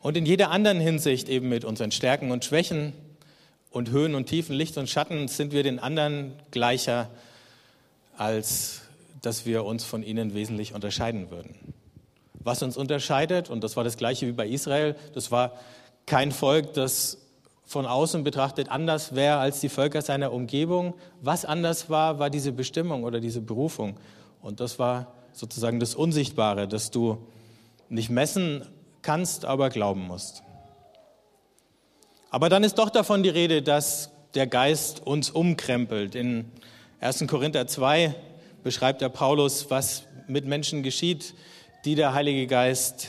Und 0.01 0.17
in 0.17 0.27
jeder 0.27 0.51
anderen 0.51 0.81
Hinsicht, 0.81 1.29
eben 1.29 1.49
mit 1.49 1.65
unseren 1.65 1.93
Stärken 1.93 2.33
und 2.33 2.45
Schwächen 2.45 2.93
und 3.71 3.91
Höhen 3.91 4.17
und 4.17 4.27
Tiefen, 4.27 4.57
Licht 4.57 4.77
und 4.79 4.91
Schatten, 4.91 5.29
sind 5.29 5.53
wir 5.53 5.63
den 5.63 5.79
anderen 5.79 6.33
gleicher, 6.51 7.09
als 8.17 8.83
dass 9.23 9.47
wir 9.47 9.65
uns 9.65 9.85
von 9.85 10.03
ihnen 10.03 10.35
wesentlich 10.35 10.75
unterscheiden 10.75 11.31
würden 11.31 11.55
was 12.47 12.63
uns 12.63 12.77
unterscheidet. 12.77 13.51
Und 13.51 13.63
das 13.65 13.77
war 13.77 13.85
das 13.85 13.97
gleiche 13.97 14.27
wie 14.27 14.33
bei 14.33 14.47
Israel. 14.47 14.95
Das 15.15 15.31
war 15.31 15.53
kein 16.07 16.33
Volk, 16.33 16.73
das 16.75 17.19
von 17.65 17.85
außen 17.85 18.23
betrachtet 18.23 18.69
anders 18.69 19.17
wäre 19.17 19.39
als 19.39 19.61
die 19.61 19.69
Völker 19.69 20.01
seiner 20.01 20.33
Umgebung. 20.33 20.95
Was 21.21 21.45
anders 21.45 21.91
war, 21.91 22.21
war 22.21 22.31
diese 22.31 22.53
Bestimmung 22.53 23.03
oder 23.03 23.19
diese 23.19 23.41
Berufung. 23.41 23.97
Und 24.41 24.61
das 24.61 24.79
war 24.79 25.13
sozusagen 25.33 25.81
das 25.81 25.97
Unsichtbare, 25.97 26.69
das 26.69 26.93
du 26.93 27.19
nicht 27.89 28.09
messen 28.09 28.65
kannst, 29.03 29.45
aber 29.45 29.69
glauben 29.69 30.07
musst. 30.07 30.45
Aber 32.31 32.49
dann 32.49 32.63
ist 32.63 32.79
doch 32.79 32.91
davon 32.91 33.25
die 33.25 33.29
Rede, 33.29 33.63
dass 33.63 34.11
der 34.35 34.47
Geist 34.47 35.05
uns 35.05 35.31
umkrempelt. 35.31 36.15
In 36.15 36.53
1. 37.01 37.27
Korinther 37.27 37.67
2 37.67 38.15
beschreibt 38.63 39.01
der 39.01 39.09
Paulus, 39.09 39.71
was 39.71 40.05
mit 40.29 40.47
Menschen 40.47 40.83
geschieht, 40.83 41.35
die 41.87 41.95
der 41.95 42.15
Heilige 42.15 42.49
Geist 42.49 43.07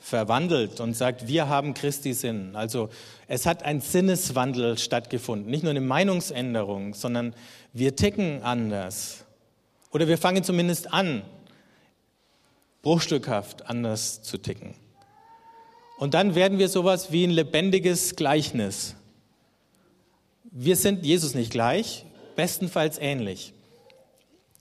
verwandelt 0.00 0.80
und 0.80 0.94
sagt, 0.94 1.28
wir 1.28 1.48
haben 1.48 1.72
Christi 1.72 2.12
Sinn. 2.12 2.56
Also 2.56 2.88
es 3.28 3.46
hat 3.46 3.62
ein 3.62 3.80
Sinneswandel 3.80 4.76
stattgefunden, 4.76 5.48
nicht 5.48 5.62
nur 5.62 5.70
eine 5.70 5.80
Meinungsänderung, 5.80 6.94
sondern 6.94 7.32
wir 7.72 7.94
ticken 7.94 8.42
anders. 8.42 9.24
Oder 9.92 10.08
wir 10.08 10.18
fangen 10.18 10.42
zumindest 10.42 10.92
an, 10.92 11.22
bruchstückhaft 12.82 13.66
anders 13.70 14.20
zu 14.22 14.36
ticken. 14.36 14.74
Und 15.96 16.14
dann 16.14 16.34
werden 16.34 16.58
wir 16.58 16.68
sowas 16.68 17.12
wie 17.12 17.24
ein 17.24 17.30
lebendiges 17.30 18.16
Gleichnis. 18.16 18.96
Wir 20.50 20.74
sind 20.74 21.06
Jesus 21.06 21.34
nicht 21.34 21.52
gleich, 21.52 22.04
bestenfalls 22.34 22.98
ähnlich. 22.98 23.52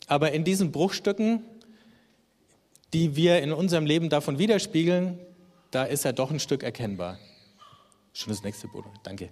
Aber 0.06 0.32
in 0.32 0.44
diesen 0.44 0.72
Bruchstücken, 0.72 1.42
die 2.94 3.16
wir 3.16 3.42
in 3.42 3.54
unserem 3.54 3.86
Leben 3.86 4.10
davon 4.10 4.38
widerspiegeln, 4.38 5.20
da 5.72 5.84
ist 5.84 6.06
er 6.06 6.14
doch 6.14 6.32
ein 6.32 6.40
Stück 6.40 6.64
erkennbar. 6.64 7.18
Schon 8.14 8.32
das 8.32 8.44
nächste 8.44 8.68
Bodo. 8.68 8.90
Danke. 9.04 9.30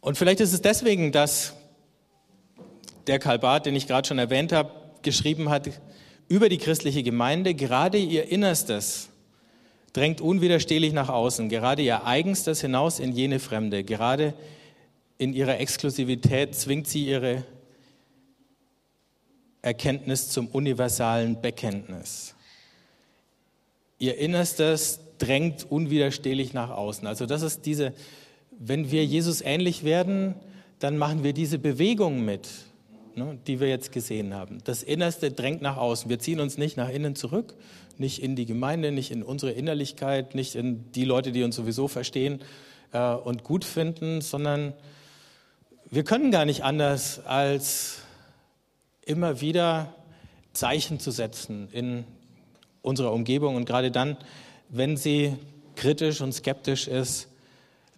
Und 0.00 0.18
vielleicht 0.18 0.40
ist 0.40 0.52
es 0.52 0.60
deswegen, 0.60 1.12
dass 1.12 1.54
der 3.06 3.18
Karl 3.18 3.38
Barth, 3.38 3.64
den 3.64 3.74
ich 3.74 3.86
gerade 3.86 4.06
schon 4.06 4.18
erwähnt 4.18 4.52
habe, 4.52 4.70
geschrieben 5.02 5.48
hat 5.48 5.70
über 6.28 6.50
die 6.50 6.58
christliche 6.58 7.02
Gemeinde, 7.02 7.54
gerade 7.54 7.96
ihr 7.96 8.28
Innerstes 8.28 9.08
drängt 9.94 10.20
unwiderstehlich 10.20 10.92
nach 10.92 11.08
außen, 11.08 11.48
gerade 11.48 11.80
ihr 11.80 12.04
Eigenstes 12.04 12.60
hinaus 12.60 12.98
in 12.98 13.12
jene 13.12 13.38
Fremde, 13.38 13.84
gerade 13.84 14.34
in 15.16 15.32
ihrer 15.32 15.58
Exklusivität 15.58 16.54
zwingt 16.54 16.88
sie 16.88 17.06
ihre 17.06 17.44
Erkenntnis 19.64 20.28
zum 20.28 20.48
universalen 20.48 21.40
Bekenntnis. 21.40 22.34
Ihr 23.98 24.18
Innerstes 24.18 25.00
drängt 25.18 25.70
unwiderstehlich 25.70 26.52
nach 26.52 26.70
außen. 26.70 27.06
Also 27.06 27.24
das 27.24 27.40
ist 27.40 27.64
diese, 27.64 27.94
wenn 28.50 28.90
wir 28.90 29.06
Jesus 29.06 29.40
ähnlich 29.40 29.82
werden, 29.82 30.34
dann 30.80 30.98
machen 30.98 31.24
wir 31.24 31.32
diese 31.32 31.58
Bewegung 31.58 32.26
mit, 32.26 32.48
ne, 33.14 33.38
die 33.46 33.58
wir 33.58 33.68
jetzt 33.68 33.90
gesehen 33.90 34.34
haben. 34.34 34.58
Das 34.64 34.82
Innerste 34.82 35.30
drängt 35.30 35.62
nach 35.62 35.78
außen. 35.78 36.10
Wir 36.10 36.18
ziehen 36.18 36.40
uns 36.40 36.58
nicht 36.58 36.76
nach 36.76 36.90
innen 36.90 37.16
zurück, 37.16 37.54
nicht 37.96 38.22
in 38.22 38.36
die 38.36 38.44
Gemeinde, 38.44 38.92
nicht 38.92 39.10
in 39.10 39.22
unsere 39.22 39.52
Innerlichkeit, 39.52 40.34
nicht 40.34 40.56
in 40.56 40.92
die 40.92 41.04
Leute, 41.04 41.32
die 41.32 41.42
uns 41.42 41.56
sowieso 41.56 41.88
verstehen 41.88 42.40
äh, 42.92 43.14
und 43.14 43.44
gut 43.44 43.64
finden, 43.64 44.20
sondern 44.20 44.74
wir 45.90 46.04
können 46.04 46.30
gar 46.30 46.44
nicht 46.44 46.64
anders 46.64 47.24
als 47.24 48.03
immer 49.06 49.40
wieder 49.40 49.94
Zeichen 50.52 51.00
zu 51.00 51.10
setzen 51.10 51.68
in 51.72 52.04
unserer 52.82 53.12
Umgebung. 53.12 53.56
Und 53.56 53.64
gerade 53.64 53.90
dann, 53.90 54.16
wenn 54.68 54.96
sie 54.96 55.34
kritisch 55.76 56.20
und 56.20 56.32
skeptisch 56.32 56.88
ist, 56.88 57.28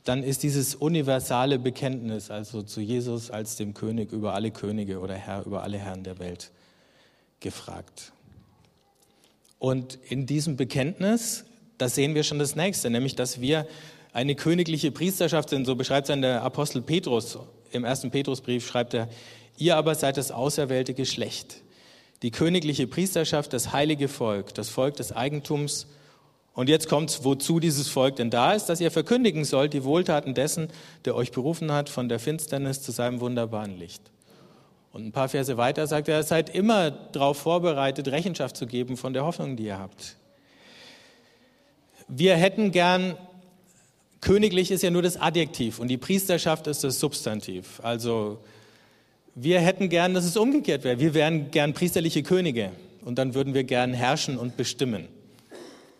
dann 0.04 0.22
ist 0.22 0.44
dieses 0.44 0.74
universale 0.76 1.58
Bekenntnis, 1.58 2.30
also 2.30 2.62
zu 2.62 2.80
Jesus 2.80 3.30
als 3.30 3.56
dem 3.56 3.74
König 3.74 4.12
über 4.12 4.34
alle 4.34 4.52
Könige 4.52 5.00
oder 5.00 5.14
Herr 5.14 5.44
über 5.44 5.62
alle 5.64 5.78
Herren 5.78 6.04
der 6.04 6.18
Welt, 6.20 6.52
gefragt. 7.40 8.12
Und 9.58 9.98
in 10.08 10.26
diesem 10.26 10.56
Bekenntnis, 10.56 11.44
da 11.76 11.88
sehen 11.88 12.14
wir 12.14 12.22
schon 12.22 12.38
das 12.38 12.54
Nächste, 12.54 12.88
nämlich 12.88 13.16
dass 13.16 13.40
wir 13.40 13.66
eine 14.12 14.34
königliche 14.34 14.92
Priesterschaft 14.92 15.50
sind. 15.50 15.66
So 15.66 15.74
beschreibt 15.74 16.06
es 16.06 16.08
dann 16.08 16.22
der 16.22 16.42
Apostel 16.42 16.82
Petrus. 16.82 17.38
Im 17.72 17.84
ersten 17.84 18.10
Petrusbrief 18.10 18.66
schreibt 18.66 18.94
er, 18.94 19.08
Ihr 19.56 19.76
aber 19.76 19.94
seid 19.94 20.16
das 20.16 20.30
auserwählte 20.30 20.94
Geschlecht, 20.94 21.62
die 22.22 22.30
königliche 22.30 22.86
Priesterschaft, 22.86 23.52
das 23.52 23.72
heilige 23.72 24.08
Volk, 24.08 24.54
das 24.54 24.68
Volk 24.68 24.96
des 24.96 25.12
Eigentums. 25.12 25.86
Und 26.54 26.68
jetzt 26.68 26.88
kommt's, 26.88 27.24
wozu 27.24 27.60
dieses 27.60 27.88
Volk 27.88 28.16
denn 28.16 28.30
da 28.30 28.52
ist, 28.54 28.66
dass 28.66 28.80
ihr 28.80 28.90
verkündigen 28.90 29.44
sollt 29.44 29.74
die 29.74 29.84
Wohltaten 29.84 30.34
dessen, 30.34 30.68
der 31.04 31.14
euch 31.14 31.32
berufen 31.32 31.72
hat 31.72 31.88
von 31.88 32.08
der 32.08 32.18
Finsternis 32.18 32.82
zu 32.82 32.92
seinem 32.92 33.20
wunderbaren 33.20 33.78
Licht. 33.78 34.02
Und 34.92 35.04
ein 35.04 35.12
paar 35.12 35.28
Verse 35.28 35.58
weiter 35.58 35.86
sagt 35.86 36.08
er, 36.08 36.22
seid 36.22 36.54
immer 36.54 36.90
darauf 36.90 37.36
vorbereitet, 37.36 38.08
Rechenschaft 38.08 38.56
zu 38.56 38.66
geben 38.66 38.96
von 38.96 39.12
der 39.12 39.26
Hoffnung, 39.26 39.56
die 39.56 39.64
ihr 39.64 39.78
habt. 39.78 40.16
Wir 42.08 42.36
hätten 42.36 42.70
gern, 42.70 43.18
königlich 44.22 44.70
ist 44.70 44.82
ja 44.82 44.90
nur 44.90 45.02
das 45.02 45.18
Adjektiv 45.20 45.80
und 45.80 45.88
die 45.88 45.98
Priesterschaft 45.98 46.66
ist 46.66 46.82
das 46.82 46.98
Substantiv. 46.98 47.80
Also 47.82 48.38
wir 49.38 49.60
hätten 49.60 49.90
gern, 49.90 50.14
dass 50.14 50.24
es 50.24 50.38
umgekehrt 50.38 50.82
wäre. 50.82 50.98
Wir 50.98 51.12
wären 51.12 51.50
gern 51.50 51.74
priesterliche 51.74 52.22
Könige 52.22 52.72
und 53.04 53.18
dann 53.18 53.34
würden 53.34 53.52
wir 53.52 53.64
gern 53.64 53.92
herrschen 53.92 54.38
und 54.38 54.56
bestimmen. 54.56 55.08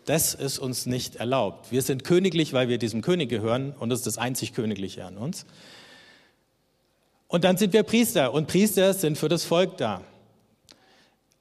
Das 0.06 0.32
ist 0.32 0.58
uns 0.58 0.86
nicht 0.86 1.16
erlaubt. 1.16 1.70
Wir 1.70 1.82
sind 1.82 2.02
königlich, 2.02 2.54
weil 2.54 2.70
wir 2.70 2.78
diesem 2.78 3.02
König 3.02 3.28
gehören 3.28 3.74
und 3.78 3.90
das 3.90 4.00
ist 4.00 4.06
das 4.06 4.16
einzig 4.16 4.54
Königliche 4.54 5.04
an 5.04 5.18
uns. 5.18 5.44
Und 7.28 7.44
dann 7.44 7.58
sind 7.58 7.74
wir 7.74 7.82
Priester 7.82 8.32
und 8.32 8.46
Priester 8.46 8.94
sind 8.94 9.18
für 9.18 9.28
das 9.28 9.44
Volk 9.44 9.76
da. 9.76 10.00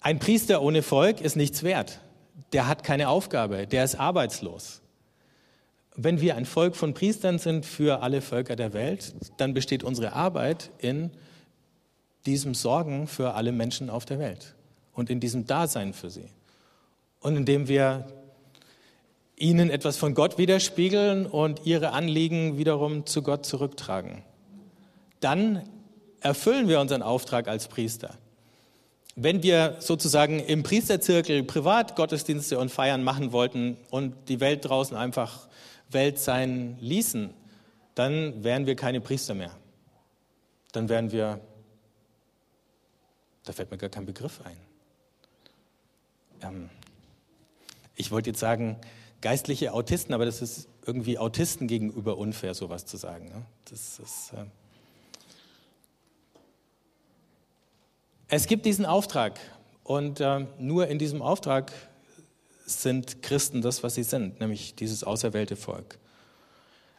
Ein 0.02 0.20
Priester 0.20 0.62
ohne 0.62 0.82
Volk 0.82 1.22
ist 1.22 1.38
nichts 1.38 1.64
wert. 1.64 2.02
Der 2.52 2.68
hat 2.68 2.84
keine 2.84 3.08
Aufgabe, 3.08 3.68
der 3.68 3.86
ist 3.86 3.96
arbeitslos. 3.96 4.82
Wenn 5.96 6.20
wir 6.20 6.36
ein 6.36 6.46
Volk 6.46 6.76
von 6.76 6.94
Priestern 6.94 7.40
sind 7.40 7.66
für 7.66 8.02
alle 8.02 8.20
Völker 8.20 8.58
der 8.58 8.74
Welt, 8.74 9.14
dann 9.38 9.54
besteht 9.54 9.86
unsere 9.86 10.12
Arbeit 10.12 10.72
in 10.80 11.12
diesem 12.26 12.54
Sorgen 12.54 13.08
für 13.08 13.34
alle 13.34 13.52
Menschen 13.52 13.90
auf 13.90 14.06
der 14.06 14.20
Welt 14.20 14.56
und 14.94 15.10
in 15.10 15.20
diesem 15.20 15.46
Dasein 15.46 15.94
für 15.94 16.10
sie. 16.10 16.30
Und 17.20 17.36
indem 17.36 17.68
wir 17.68 18.08
ihnen 19.38 19.70
etwas 19.70 19.98
von 19.98 20.14
Gott 20.14 20.38
widerspiegeln 20.38 21.26
und 21.26 21.66
ihre 21.66 21.92
Anliegen 21.92 22.58
wiederum 22.58 23.06
zu 23.06 23.22
Gott 23.22 23.46
zurücktragen. 23.46 24.24
Dann 25.20 25.64
erfüllen 26.22 26.68
wir 26.68 26.80
unseren 26.80 27.02
Auftrag 27.02 27.48
als 27.48 27.68
Priester. 27.68 28.16
Wenn 29.16 29.44
wir 29.44 29.78
sozusagen 29.80 30.40
im 30.40 30.64
Priesterzirkel 30.64 31.44
privat 31.44 31.96
Gottesdienste 31.96 32.60
und 32.60 32.70
Feiern 32.70 33.04
machen 33.04 33.32
wollten 33.32 33.78
und 33.90 34.14
die 34.28 34.40
Welt 34.40 34.66
draußen 34.66 34.96
einfach 34.96 35.48
Welt 35.90 36.20
sein 36.20 36.78
ließen, 36.82 37.30
dann 37.96 38.44
wären 38.44 38.66
wir 38.66 38.76
keine 38.76 39.00
Priester 39.00 39.34
mehr. 39.34 39.52
Dann 40.74 40.90
wären 40.90 41.12
wir 41.12 41.40
da 43.46 43.54
fällt 43.54 43.72
mir 43.72 43.78
gar 43.78 43.90
kein 43.90 44.06
Begriff 44.06 44.42
ein. 44.44 44.58
Ähm, 46.42 46.70
ich 47.96 48.12
wollte 48.12 48.32
jetzt 48.32 48.40
sagen, 48.40 48.78
geistliche 49.22 49.74
Autisten, 49.74 50.14
aber 50.14 50.26
das 50.26 50.42
ist 50.42 50.68
irgendwie 50.86 51.18
Autisten 51.18 51.68
gegenüber 51.68 52.18
unfair, 52.18 52.54
sowas 52.54 52.86
zu 52.86 52.98
sagen. 52.98 53.30
Ne? 53.30 53.46
Das 53.70 54.00
ist, 54.00 54.34
äh 54.34 54.46
es 58.28 58.48
gibt 58.48 58.66
diesen 58.66 58.86
Auftrag 58.86 59.40
und 59.84 60.20
äh, 60.20 60.46
nur 60.58 60.88
in 60.88 61.00
diesem 61.00 61.22
Auftrag 61.22 61.72
sind 62.66 63.22
Christen 63.22 63.62
das, 63.62 63.84
was 63.84 63.96
sie 63.96 64.04
sind, 64.04 64.40
nämlich 64.40 64.76
dieses 64.76 65.04
auserwählte 65.04 65.56
Volk. 65.56 66.00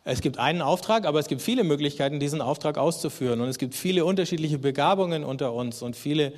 Es 0.09 0.21
gibt 0.21 0.39
einen 0.39 0.63
Auftrag, 0.63 1.05
aber 1.05 1.19
es 1.19 1.27
gibt 1.27 1.43
viele 1.43 1.65
Möglichkeiten, 1.65 2.21
diesen 2.21 2.41
Auftrag 2.41 2.79
auszuführen. 2.79 3.41
Und 3.41 3.49
es 3.49 3.59
gibt 3.59 3.75
viele 3.75 4.05
unterschiedliche 4.05 4.57
Begabungen 4.57 5.25
unter 5.25 5.53
uns 5.53 5.83
und 5.83 5.97
viele 5.97 6.33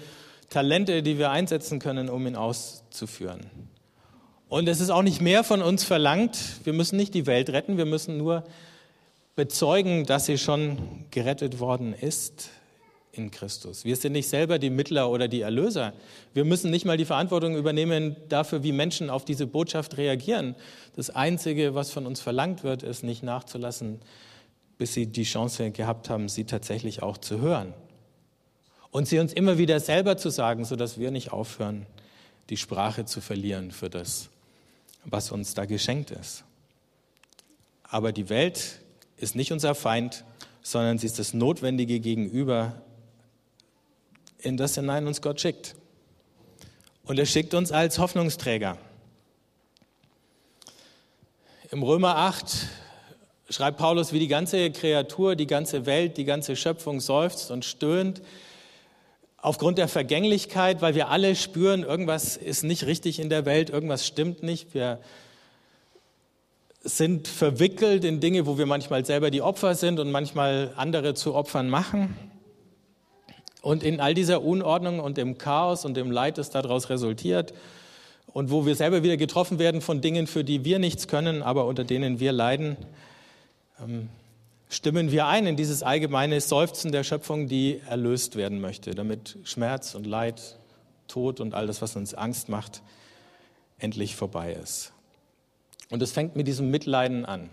Talente, 0.49 1.03
die 1.03 1.19
wir 1.19 1.31
einsetzen 1.31 1.79
können, 1.79 2.09
um 2.09 2.27
ihn 2.27 2.35
auszuführen. 2.35 3.45
Und 4.49 4.71
es 4.71 4.81
ist 4.81 4.89
auch 4.89 5.03
nicht 5.03 5.21
mehr 5.21 5.45
von 5.45 5.61
uns 5.61 5.85
verlangt. 5.85 6.39
Wir 6.65 6.73
müssen 6.73 6.97
nicht 6.97 7.13
die 7.13 7.27
Welt 7.27 7.51
retten, 7.51 7.77
wir 7.77 7.85
müssen 7.85 8.17
nur 8.17 8.45
bezeugen, 9.37 10.07
dass 10.07 10.25
sie 10.25 10.39
schon 10.39 10.79
gerettet 11.11 11.61
worden 11.61 11.93
ist 11.93 12.49
in 13.19 13.31
Christus. 13.31 13.85
Wir 13.85 13.97
sind 13.97 14.13
nicht 14.13 14.29
selber 14.29 14.59
die 14.59 14.71
Mittler 14.71 15.11
oder 15.11 15.29
die 15.29 15.41
Erlöser. 15.41 15.93
Wir 16.33 16.45
müssen 16.45 16.71
nicht 16.71 16.85
mal 16.85 16.97
die 16.97 17.05
Verantwortung 17.05 17.57
übernehmen 17.57 18.17
dafür, 18.29 18.63
wie 18.63 18.73
Menschen 18.73 19.11
auf 19.11 19.25
diese 19.25 19.47
Botschaft 19.47 19.97
reagieren. 19.97 20.55
Das 20.97 21.11
Einzige, 21.11 21.75
was 21.75 21.91
von 21.91 22.07
uns 22.07 22.21
verlangt 22.21 22.65
wird, 22.65 22.83
ist 22.83 23.03
nicht 23.03 23.23
nachzulassen, 23.23 24.01
bis 24.79 24.95
sie 24.95 25.07
die 25.07 25.25
Chance 25.25 25.71
gehabt 25.73 26.09
haben, 26.09 26.29
sie 26.29 26.45
tatsächlich 26.45 27.03
auch 27.03 27.19
zu 27.19 27.41
hören. 27.41 27.75
Und 28.91 29.07
sie 29.09 29.19
uns 29.19 29.33
immer 29.33 29.59
wieder 29.59 29.81
selber 29.81 30.17
zu 30.17 30.31
sagen, 30.31 30.65
sodass 30.65 30.99
wir 30.99 31.11
nicht 31.11 31.33
aufhören, 31.33 31.87
die 32.49 32.57
Sprache 32.57 33.05
zu 33.05 33.21
verlieren 33.21 33.71
für 33.71 33.91
das, 33.91 34.31
was 35.05 35.31
uns 35.31 35.55
da 35.55 35.67
geschenkt 35.67 36.11
ist. 36.11 36.45
Aber 37.83 38.13
die 38.13 38.29
Welt 38.29 38.81
ist 39.17 39.35
nicht 39.35 39.53
unser 39.53 39.75
Feind, 39.75 40.25
sondern 40.63 40.99
sie 40.99 41.07
ist 41.07 41.19
das 41.19 41.35
notwendige 41.35 42.01
Gegenüber 42.01 42.83
in 44.39 44.57
das 44.57 44.75
hinein 44.75 45.07
uns 45.07 45.23
Gott 45.23 45.41
schickt. 45.41 45.75
Und 47.05 47.19
er 47.19 47.27
schickt 47.27 47.55
uns 47.55 47.73
als 47.73 47.99
Hoffnungsträger. 47.99 48.79
Im 51.71 51.83
Römer 51.83 52.17
8 52.17 52.67
schreibt 53.51 53.79
Paulus, 53.79 54.13
wie 54.13 54.19
die 54.19 54.29
ganze 54.29 54.71
Kreatur, 54.71 55.37
die 55.37 55.47
ganze 55.47 55.87
Welt, 55.87 56.17
die 56.17 56.25
ganze 56.25 56.57
Schöpfung 56.57 57.01
seufzt 57.01 57.51
und 57.51 57.65
stöhnt 57.65 58.23
aufgrund 59.39 59.79
der 59.79 59.89
Vergänglichkeit, 59.89 60.83
weil 60.83 60.95
wir 60.95 61.09
alle 61.09 61.37
spüren, 61.37 61.83
irgendwas 61.83 62.37
ist 62.37 62.65
nicht 62.65 62.87
richtig 62.87 63.21
in 63.21 63.31
der 63.31 63.45
Welt, 63.45 63.71
irgendwas 63.71 64.07
stimmt 64.07 64.43
nicht. 64.43 64.75
Wir 64.75 65.01
sind 66.83 67.29
verwickelt 67.29 68.05
in 68.05 68.21
Dinge, 68.21 68.47
wo 68.47 68.59
wir 68.59 68.67
manchmal 68.67 69.05
selber 69.05 69.31
die 69.31 69.43
Opfer 69.43 69.75
sind 69.75 70.01
und 70.01 70.11
manchmal 70.11 70.73
andere 70.77 71.15
zu 71.15 71.35
Opfern 71.35 71.69
machen. 71.69 72.17
Und 73.63 73.83
in 73.83 74.01
all 74.01 74.15
dieser 74.15 74.43
Unordnung 74.43 75.01
und 75.01 75.17
dem 75.17 75.39
Chaos 75.39 75.85
und 75.85 75.97
dem 75.97 76.11
Leid, 76.11 76.39
das 76.39 76.51
daraus 76.51 76.91
resultiert, 76.91 77.53
und 78.33 78.51
wo 78.51 78.67
wir 78.67 78.77
selber 78.77 79.03
wieder 79.03 79.17
getroffen 79.17 79.59
werden 79.59 79.81
von 79.81 80.01
Dingen, 80.01 80.27
für 80.27 80.45
die 80.45 80.65
wir 80.65 80.79
nichts 80.79 81.09
können, 81.09 81.43
aber 81.43 81.65
unter 81.65 81.85
denen 81.85 82.21
wir 82.21 82.33
leiden, 82.33 82.77
ähm, 83.83 84.11
stimmen 84.69 85.11
wir 85.11 85.27
ein 85.27 85.47
in 85.47 85.57
dieses 85.57 85.83
allgemeine 85.83 86.41
Seufzen 86.41 86.93
der 86.93 87.05
Schöpfung, 87.05 87.49
die 87.49 87.81
erlöst 87.89 88.37
werden 88.37 88.61
möchte, 88.61 88.95
damit 88.95 89.39
Schmerz 89.45 89.95
und 89.95 90.07
Leid, 90.07 90.59
Tod 91.09 91.41
und 91.41 91.55
all 91.55 91.67
das, 91.67 91.81
was 91.81 91.97
uns 91.97 92.15
Angst 92.15 92.49
macht, 92.49 92.83
endlich 93.79 94.15
vorbei 94.15 94.53
ist. 94.53 94.93
Und 95.91 96.03
es 96.03 96.13
fängt 96.13 96.37
mit 96.37 96.47
diesem 96.47 96.71
Mitleiden 96.71 97.25
an. 97.25 97.49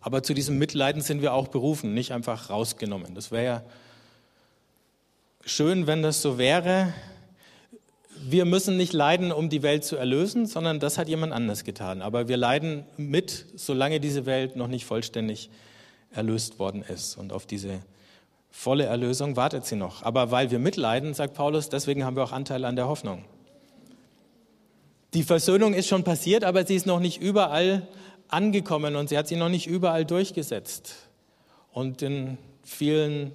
Aber 0.00 0.22
zu 0.22 0.34
diesem 0.34 0.56
Mitleiden 0.56 1.02
sind 1.02 1.20
wir 1.20 1.34
auch 1.34 1.48
berufen, 1.48 1.92
nicht 1.92 2.12
einfach 2.12 2.48
rausgenommen. 2.48 3.14
Das 3.14 3.30
wäre 3.30 3.44
ja 3.44 3.62
schön, 5.46 5.86
wenn 5.86 6.02
das 6.02 6.20
so 6.20 6.36
wäre. 6.36 6.92
Wir 8.18 8.44
müssen 8.44 8.76
nicht 8.76 8.92
leiden, 8.92 9.30
um 9.32 9.48
die 9.48 9.62
Welt 9.62 9.84
zu 9.84 9.96
erlösen, 9.96 10.46
sondern 10.46 10.80
das 10.80 10.98
hat 10.98 11.08
jemand 11.08 11.32
anders 11.32 11.64
getan. 11.64 12.02
Aber 12.02 12.28
wir 12.28 12.36
leiden 12.36 12.84
mit, 12.96 13.46
solange 13.54 14.00
diese 14.00 14.26
Welt 14.26 14.56
noch 14.56 14.66
nicht 14.66 14.84
vollständig 14.84 15.48
erlöst 16.10 16.58
worden 16.58 16.82
ist. 16.82 17.16
Und 17.16 17.32
auf 17.32 17.46
diese 17.46 17.80
volle 18.50 18.84
Erlösung 18.84 19.36
wartet 19.36 19.64
sie 19.64 19.76
noch. 19.76 20.02
Aber 20.02 20.30
weil 20.30 20.50
wir 20.50 20.58
mitleiden, 20.58 21.14
sagt 21.14 21.34
Paulus, 21.34 21.68
deswegen 21.68 22.04
haben 22.04 22.16
wir 22.16 22.24
auch 22.24 22.32
Anteil 22.32 22.64
an 22.64 22.74
der 22.74 22.88
Hoffnung. 22.88 23.24
Die 25.14 25.22
Versöhnung 25.22 25.72
ist 25.72 25.86
schon 25.86 26.04
passiert, 26.04 26.42
aber 26.42 26.66
sie 26.66 26.74
ist 26.74 26.86
noch 26.86 27.00
nicht 27.00 27.22
überall 27.22 27.86
angekommen 28.28 28.96
und 28.96 29.08
sie 29.08 29.16
hat 29.16 29.28
sich 29.28 29.38
noch 29.38 29.48
nicht 29.48 29.66
überall 29.66 30.04
durchgesetzt. 30.04 30.96
Und 31.70 32.02
in 32.02 32.38
vielen 32.64 33.32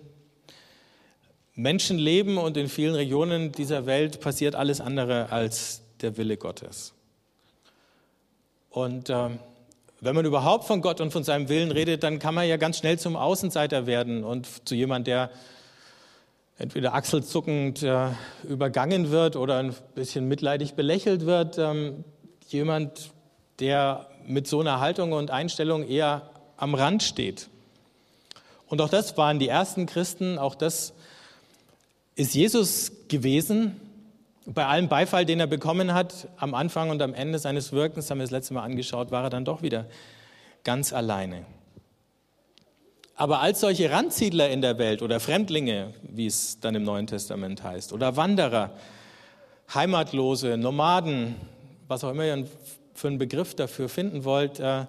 Menschenleben 1.62 2.38
und 2.38 2.58
in 2.58 2.68
vielen 2.68 2.96
Regionen 2.96 3.52
dieser 3.52 3.86
Welt 3.86 4.20
passiert 4.20 4.56
alles 4.56 4.82
andere 4.82 5.32
als 5.32 5.82
der 6.02 6.18
Wille 6.18 6.38
Gottes. 6.38 6.94
Und 8.70 9.10
äh, 9.10 9.30
wenn 10.00 10.16
man 10.16 10.26
überhaupt 10.26 10.66
von 10.66 10.82
Gott 10.82 11.02
und 11.02 11.12
von 11.12 11.24
seinem 11.24 11.50
Willen 11.50 11.72
redet, 11.72 12.04
dann 12.04 12.18
kann 12.18 12.34
man 12.34 12.48
ja 12.48 12.58
ganz 12.58 12.80
schnell 12.80 12.98
zum 12.98 13.16
Außenseiter 13.16 13.86
werden 13.86 14.24
und 14.24 14.68
zu 14.68 14.74
jemand, 14.74 15.08
der 15.08 15.30
entweder 16.58 16.94
achselzuckend 16.94 17.84
äh, 17.84 18.08
übergangen 18.44 19.12
wird 19.12 19.36
oder 19.36 19.58
ein 19.58 19.76
bisschen 19.94 20.28
mitleidig 20.28 20.74
belächelt 20.74 21.26
wird. 21.26 21.58
Ähm, 21.58 22.04
jemand, 22.48 23.12
der 23.60 24.08
mit 24.26 24.48
so 24.48 24.60
einer 24.62 24.80
Haltung 24.80 25.12
und 25.12 25.32
Einstellung 25.32 25.88
eher 25.88 26.30
am 26.58 26.76
Rand 26.76 27.04
steht. 27.04 27.50
Und 28.68 28.82
auch 28.82 28.90
das 28.90 29.18
waren 29.18 29.40
die 29.40 29.48
ersten 29.48 29.86
Christen, 29.86 30.38
auch 30.38 30.56
das 30.56 30.94
ist 32.16 32.34
Jesus 32.36 32.92
gewesen. 33.08 33.80
Bei 34.46 34.66
allem 34.66 34.90
Beifall, 34.90 35.26
den 35.26 35.40
er 35.40 35.48
bekommen 35.48 35.94
hat, 35.94 36.28
am 36.38 36.54
Anfang 36.54 36.90
und 36.90 37.02
am 37.02 37.14
Ende 37.14 37.40
seines 37.40 37.72
Wirkens, 37.72 38.10
haben 38.10 38.18
wir 38.18 38.24
das 38.24 38.32
letzte 38.32 38.54
Mal 38.54 38.64
angeschaut, 38.64 39.12
war 39.12 39.24
er 39.24 39.30
dann 39.30 39.46
doch 39.46 39.62
wieder 39.62 39.86
ganz 40.64 40.94
alleine. 40.94 41.46
Aber 43.16 43.40
als 43.40 43.60
solche 43.62 43.92
Randsiedler 43.92 44.50
in 44.50 44.62
der 44.62 44.80
Welt 44.80 45.04
oder 45.04 45.20
Fremdlinge, 45.20 45.94
wie 46.02 46.26
es 46.26 46.60
dann 46.60 46.74
im 46.74 46.84
Neuen 46.84 47.06
Testament 47.06 47.64
heißt, 47.64 47.94
oder 47.94 48.16
Wanderer, 48.16 48.72
Heimatlose, 49.74 50.58
Nomaden, 50.58 51.36
was 51.88 52.04
auch 52.04 52.10
immer 52.10 52.26
ihr 52.26 52.48
für 52.96 53.08
einen 53.08 53.20
Begriff 53.20 53.54
dafür 53.56 53.90
finden 53.90 54.24
wollt, 54.24 54.60
äh, 54.60 54.86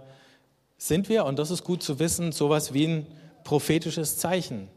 sind 0.78 1.08
wir, 1.08 1.26
und 1.26 1.38
das 1.38 1.50
ist 1.50 1.62
gut 1.62 1.82
zu 1.82 1.98
wissen, 1.98 2.32
sowas 2.32 2.72
wie 2.72 2.86
ein 2.86 3.06
prophetisches 3.44 4.16
Zeichen. 4.16 4.68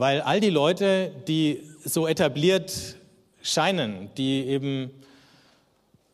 Weil 0.00 0.22
all 0.22 0.40
die 0.40 0.48
Leute, 0.48 1.12
die 1.28 1.62
so 1.84 2.06
etabliert 2.06 2.96
scheinen, 3.42 4.08
die 4.16 4.46
eben 4.46 4.90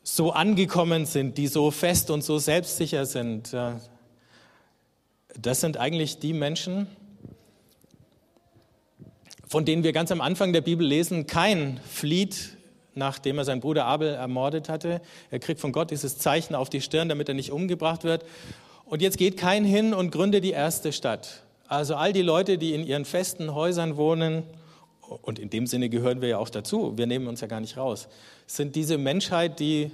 so 0.02 0.32
angekommen 0.32 1.06
sind, 1.06 1.38
die 1.38 1.46
so 1.46 1.70
fest 1.70 2.10
und 2.10 2.24
so 2.24 2.38
selbstsicher 2.38 3.06
sind, 3.06 3.56
das 5.40 5.60
sind 5.60 5.76
eigentlich 5.76 6.18
die 6.18 6.32
Menschen, 6.32 6.88
von 9.46 9.64
denen 9.64 9.84
wir 9.84 9.92
ganz 9.92 10.10
am 10.10 10.20
Anfang 10.20 10.52
der 10.52 10.62
Bibel 10.62 10.84
lesen, 10.84 11.28
kein 11.28 11.78
flieht, 11.88 12.56
nachdem 12.96 13.38
er 13.38 13.44
seinen 13.44 13.60
Bruder 13.60 13.84
Abel 13.84 14.14
ermordet 14.14 14.68
hatte. 14.68 15.00
Er 15.30 15.38
kriegt 15.38 15.60
von 15.60 15.70
Gott 15.70 15.92
dieses 15.92 16.18
Zeichen 16.18 16.56
auf 16.56 16.70
die 16.70 16.80
Stirn, 16.80 17.08
damit 17.08 17.28
er 17.28 17.36
nicht 17.36 17.52
umgebracht 17.52 18.02
wird. 18.02 18.24
Und 18.84 19.00
jetzt 19.00 19.16
geht 19.16 19.36
kein 19.36 19.64
hin 19.64 19.94
und 19.94 20.10
gründet 20.10 20.42
die 20.42 20.50
erste 20.50 20.92
Stadt. 20.92 21.45
Also 21.68 21.96
all 21.96 22.12
die 22.12 22.22
Leute, 22.22 22.58
die 22.58 22.74
in 22.74 22.86
ihren 22.86 23.04
festen 23.04 23.54
Häusern 23.54 23.96
wohnen, 23.96 24.44
und 25.22 25.38
in 25.38 25.50
dem 25.50 25.66
Sinne 25.66 25.88
gehören 25.88 26.20
wir 26.20 26.28
ja 26.28 26.38
auch 26.38 26.48
dazu, 26.48 26.96
wir 26.96 27.06
nehmen 27.06 27.28
uns 27.28 27.40
ja 27.40 27.46
gar 27.46 27.60
nicht 27.60 27.76
raus, 27.76 28.08
sind 28.46 28.74
diese 28.74 28.98
Menschheit, 28.98 29.60
die 29.60 29.90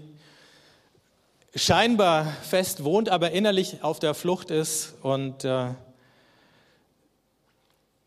scheinbar 1.55 2.25
fest 2.43 2.85
wohnt, 2.85 3.09
aber 3.11 3.33
innerlich 3.33 3.83
auf 3.83 3.99
der 3.99 4.15
Flucht 4.15 4.51
ist 4.51 4.95
und 5.03 5.45
äh, 5.45 5.75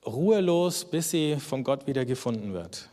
ruhelos, 0.05 0.85
bis 0.85 1.11
sie 1.11 1.37
von 1.37 1.63
Gott 1.63 1.85
wieder 1.87 2.05
gefunden 2.05 2.53
wird. 2.53 2.89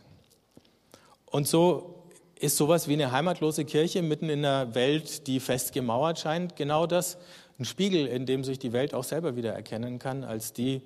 Und 1.25 1.47
so 1.47 1.95
ist 2.39 2.57
sowas 2.57 2.87
wie 2.87 2.93
eine 2.93 3.11
heimatlose 3.11 3.65
Kirche 3.65 4.01
mitten 4.01 4.29
in 4.29 4.45
einer 4.45 4.75
Welt, 4.75 5.27
die 5.27 5.39
fest 5.39 5.73
gemauert 5.73 6.19
scheint, 6.19 6.55
genau 6.55 6.85
das, 6.85 7.17
ein 7.59 7.65
Spiegel, 7.65 8.07
in 8.07 8.25
dem 8.25 8.43
sich 8.43 8.59
die 8.59 8.73
Welt 8.73 8.93
auch 8.93 9.03
selber 9.03 9.35
wieder 9.35 9.53
erkennen 9.53 9.99
kann, 9.99 10.23
als 10.23 10.53
die, 10.53 10.81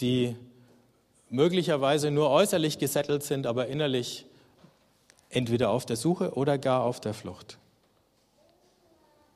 die 0.00 0.36
möglicherweise 1.28 2.10
nur 2.10 2.30
äußerlich 2.30 2.78
gesettelt 2.78 3.22
sind, 3.22 3.46
aber 3.46 3.66
innerlich 3.66 4.26
entweder 5.28 5.70
auf 5.70 5.84
der 5.84 5.96
Suche 5.96 6.34
oder 6.34 6.58
gar 6.58 6.82
auf 6.82 7.00
der 7.00 7.14
Flucht. 7.14 7.58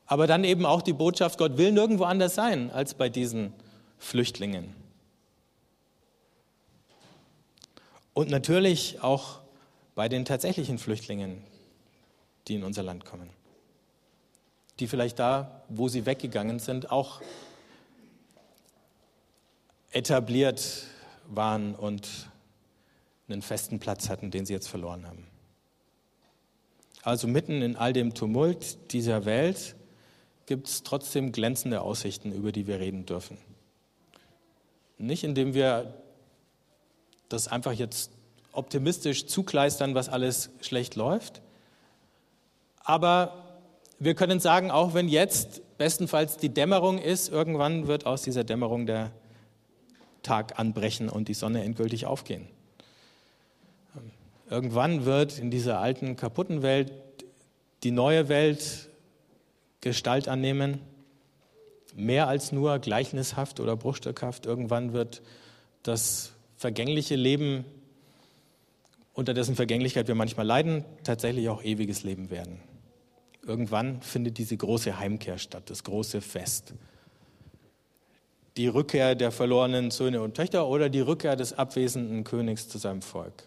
Aber 0.06 0.26
dann 0.26 0.44
eben 0.44 0.66
auch 0.66 0.82
die 0.82 0.92
Botschaft, 0.92 1.38
Gott 1.38 1.56
will 1.56 1.72
nirgendwo 1.72 2.04
anders 2.04 2.34
sein 2.34 2.70
als 2.70 2.94
bei 2.94 3.08
diesen 3.08 3.52
Flüchtlingen. 3.98 4.74
Und 8.14 8.30
natürlich 8.30 9.02
auch 9.02 9.40
bei 9.94 10.08
den 10.08 10.24
tatsächlichen 10.24 10.78
Flüchtlingen, 10.78 11.42
die 12.48 12.54
in 12.54 12.64
unser 12.64 12.82
Land 12.82 13.04
kommen 13.04 13.30
die 14.80 14.88
vielleicht 14.88 15.18
da, 15.18 15.62
wo 15.68 15.88
sie 15.88 16.06
weggegangen 16.06 16.58
sind, 16.58 16.90
auch 16.90 17.20
etabliert 19.92 20.84
waren 21.26 21.74
und 21.74 22.08
einen 23.28 23.42
festen 23.42 23.78
Platz 23.78 24.08
hatten, 24.08 24.30
den 24.30 24.46
sie 24.46 24.52
jetzt 24.52 24.68
verloren 24.68 25.06
haben. 25.06 25.26
Also 27.02 27.28
mitten 27.28 27.62
in 27.62 27.76
all 27.76 27.92
dem 27.92 28.14
Tumult 28.14 28.92
dieser 28.92 29.24
Welt 29.24 29.76
gibt 30.46 30.68
es 30.68 30.82
trotzdem 30.82 31.32
glänzende 31.32 31.80
Aussichten, 31.80 32.32
über 32.32 32.52
die 32.52 32.66
wir 32.66 32.80
reden 32.80 33.06
dürfen. 33.06 33.38
Nicht 34.98 35.24
indem 35.24 35.54
wir 35.54 35.94
das 37.28 37.48
einfach 37.48 37.72
jetzt 37.72 38.10
optimistisch 38.52 39.26
zukleistern, 39.26 39.94
was 39.94 40.08
alles 40.08 40.50
schlecht 40.60 40.96
läuft, 40.96 41.40
aber 42.82 43.49
wir 44.00 44.14
können 44.14 44.40
sagen, 44.40 44.70
auch 44.70 44.94
wenn 44.94 45.08
jetzt 45.08 45.62
bestenfalls 45.76 46.38
die 46.38 46.48
Dämmerung 46.48 46.98
ist, 46.98 47.28
irgendwann 47.28 47.86
wird 47.86 48.06
aus 48.06 48.22
dieser 48.22 48.44
Dämmerung 48.44 48.86
der 48.86 49.12
Tag 50.22 50.58
anbrechen 50.58 51.10
und 51.10 51.28
die 51.28 51.34
Sonne 51.34 51.62
endgültig 51.62 52.06
aufgehen. 52.06 52.48
Irgendwann 54.48 55.04
wird 55.04 55.38
in 55.38 55.50
dieser 55.50 55.78
alten, 55.78 56.16
kaputten 56.16 56.62
Welt 56.62 56.92
die 57.84 57.92
neue 57.92 58.28
Welt 58.28 58.88
Gestalt 59.80 60.28
annehmen, 60.28 60.80
mehr 61.94 62.26
als 62.28 62.52
nur 62.52 62.78
gleichnishaft 62.78 63.60
oder 63.60 63.76
bruchstückhaft. 63.76 64.44
Irgendwann 64.44 64.92
wird 64.92 65.22
das 65.82 66.32
vergängliche 66.56 67.16
Leben, 67.16 67.64
unter 69.14 69.34
dessen 69.34 69.56
Vergänglichkeit 69.56 70.08
wir 70.08 70.14
manchmal 70.14 70.46
leiden, 70.46 70.84
tatsächlich 71.04 71.48
auch 71.48 71.62
ewiges 71.62 72.02
Leben 72.02 72.30
werden. 72.30 72.60
Irgendwann 73.46 74.02
findet 74.02 74.38
diese 74.38 74.56
große 74.56 74.98
Heimkehr 74.98 75.38
statt, 75.38 75.64
das 75.66 75.84
große 75.84 76.20
Fest. 76.20 76.74
Die 78.56 78.66
Rückkehr 78.66 79.14
der 79.14 79.30
verlorenen 79.30 79.90
Söhne 79.90 80.20
und 80.22 80.34
Töchter 80.34 80.66
oder 80.66 80.88
die 80.88 81.00
Rückkehr 81.00 81.36
des 81.36 81.52
abwesenden 81.52 82.24
Königs 82.24 82.68
zu 82.68 82.78
seinem 82.78 83.02
Volk. 83.02 83.44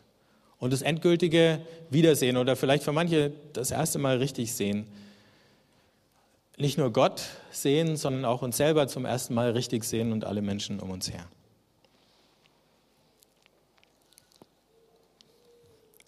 und 0.64 0.72
das 0.72 0.82
endgültige 0.82 1.60
Wiedersehen 1.90 2.38
oder 2.38 2.56
vielleicht 2.56 2.84
für 2.84 2.94
manche 2.94 3.34
das 3.52 3.70
erste 3.72 4.00
Mal 4.00 4.20
richtig 4.20 4.54
sehen. 4.54 4.88
Nicht 6.56 6.78
nur 6.78 6.94
Gott 6.94 7.22
sehen, 7.52 7.98
sondern 7.98 8.24
auch 8.24 8.42
uns 8.44 8.56
selber 8.56 8.88
zum 8.88 9.04
ersten 9.04 9.34
Mal 9.34 9.52
richtig 9.52 9.84
sehen 9.84 10.14
und 10.14 10.24
alle 10.24 10.42
Menschen 10.42 10.80
um 10.80 10.90
uns 10.90 11.12
her. 11.12 11.28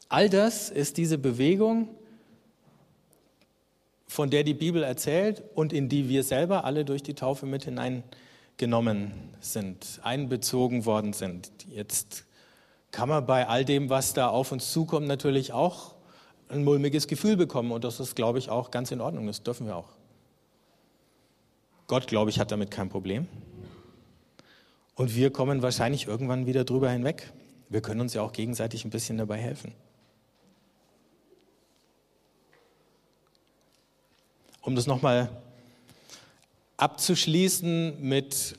All 0.07 0.29
das 0.29 0.69
ist 0.69 0.95
diese 0.95 1.17
Bewegung, 1.17 1.89
von 4.15 4.29
der 4.29 4.45
die 4.45 4.53
Bibel 4.53 4.81
erzählt 4.81 5.43
und 5.55 5.73
in 5.73 5.89
die 5.89 6.07
wir 6.07 6.23
selber 6.23 6.63
alle 6.63 6.85
durch 6.85 7.03
die 7.03 7.15
Taufe 7.15 7.45
mit 7.45 7.65
hineingenommen 7.65 9.11
sind, 9.41 9.99
einbezogen 10.03 10.85
worden 10.85 11.11
sind. 11.11 11.51
Jetzt 11.69 12.23
kann 12.91 13.09
man 13.09 13.25
bei 13.25 13.45
all 13.45 13.65
dem, 13.65 13.89
was 13.89 14.13
da 14.13 14.29
auf 14.29 14.53
uns 14.53 14.71
zukommt, 14.71 15.05
natürlich 15.05 15.51
auch 15.51 15.95
ein 16.47 16.63
mulmiges 16.63 17.07
Gefühl 17.07 17.35
bekommen. 17.35 17.73
Und 17.73 17.83
das 17.83 17.99
ist, 17.99 18.15
glaube 18.15 18.39
ich, 18.39 18.49
auch 18.49 18.71
ganz 18.71 18.89
in 18.91 19.01
Ordnung. 19.01 19.27
Das 19.27 19.43
dürfen 19.43 19.67
wir 19.67 19.75
auch. 19.75 19.89
Gott, 21.87 22.07
glaube 22.07 22.29
ich, 22.29 22.39
hat 22.39 22.53
damit 22.53 22.71
kein 22.71 22.87
Problem. 22.87 23.27
Und 24.95 25.13
wir 25.13 25.29
kommen 25.29 25.61
wahrscheinlich 25.61 26.07
irgendwann 26.07 26.45
wieder 26.45 26.63
drüber 26.63 26.89
hinweg. 26.89 27.33
Wir 27.67 27.81
können 27.81 27.99
uns 27.99 28.13
ja 28.13 28.21
auch 28.21 28.31
gegenseitig 28.31 28.85
ein 28.85 28.91
bisschen 28.91 29.17
dabei 29.17 29.39
helfen. 29.39 29.73
Um 34.65 34.75
das 34.75 34.87
nochmal 34.87 35.29
abzuschließen 36.77 38.01
mit 38.01 38.57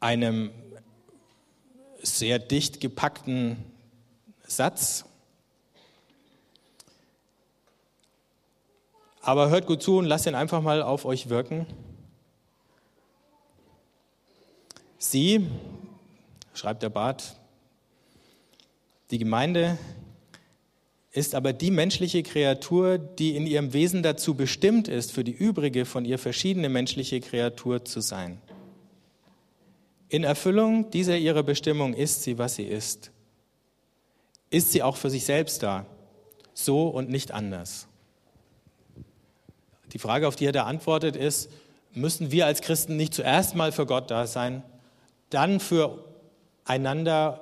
einem 0.00 0.50
sehr 2.00 2.38
dicht 2.38 2.80
gepackten 2.80 3.62
Satz. 4.46 5.04
Aber 9.20 9.50
hört 9.50 9.66
gut 9.66 9.82
zu 9.82 9.98
und 9.98 10.06
lasst 10.06 10.24
ihn 10.26 10.34
einfach 10.34 10.62
mal 10.62 10.82
auf 10.82 11.04
euch 11.04 11.28
wirken. 11.28 11.66
Sie, 14.96 15.50
schreibt 16.54 16.82
der 16.82 16.88
Bart, 16.88 17.36
die 19.10 19.18
Gemeinde 19.18 19.76
ist 21.12 21.34
aber 21.34 21.52
die 21.52 21.70
menschliche 21.70 22.22
Kreatur, 22.22 22.96
die 22.96 23.36
in 23.36 23.46
ihrem 23.46 23.74
Wesen 23.74 24.02
dazu 24.02 24.34
bestimmt 24.34 24.88
ist, 24.88 25.12
für 25.12 25.24
die 25.24 25.32
übrige 25.32 25.84
von 25.84 26.06
ihr 26.06 26.18
verschiedene 26.18 26.70
menschliche 26.70 27.20
Kreatur 27.20 27.84
zu 27.84 28.00
sein. 28.00 28.40
In 30.08 30.24
Erfüllung 30.24 30.90
dieser 30.90 31.18
ihrer 31.18 31.42
Bestimmung 31.42 31.92
ist 31.92 32.22
sie, 32.22 32.38
was 32.38 32.54
sie 32.54 32.64
ist. 32.64 33.10
Ist 34.48 34.72
sie 34.72 34.82
auch 34.82 34.96
für 34.96 35.10
sich 35.10 35.24
selbst 35.24 35.62
da, 35.62 35.86
so 36.54 36.88
und 36.88 37.10
nicht 37.10 37.30
anders. 37.30 37.88
Die 39.92 39.98
Frage, 39.98 40.28
auf 40.28 40.36
die 40.36 40.46
er 40.46 40.52
da 40.52 40.64
antwortet, 40.64 41.16
ist, 41.16 41.50
müssen 41.92 42.30
wir 42.30 42.46
als 42.46 42.62
Christen 42.62 42.96
nicht 42.96 43.12
zuerst 43.12 43.54
mal 43.54 43.72
für 43.72 43.84
Gott 43.84 44.10
da 44.10 44.26
sein, 44.26 44.62
dann 45.28 45.60
für 45.60 46.04
einander 46.64 47.41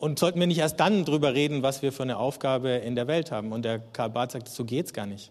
und 0.00 0.18
sollten 0.18 0.40
wir 0.40 0.46
nicht 0.46 0.58
erst 0.58 0.80
dann 0.80 1.04
drüber 1.04 1.34
reden, 1.34 1.62
was 1.62 1.82
wir 1.82 1.92
für 1.92 2.02
eine 2.02 2.16
Aufgabe 2.16 2.70
in 2.70 2.96
der 2.96 3.06
Welt 3.06 3.30
haben? 3.30 3.52
Und 3.52 3.64
der 3.64 3.78
Karl 3.78 4.10
Barth 4.10 4.32
sagt, 4.32 4.48
so 4.48 4.64
geht 4.64 4.86
es 4.86 4.92
gar 4.92 5.06
nicht 5.06 5.30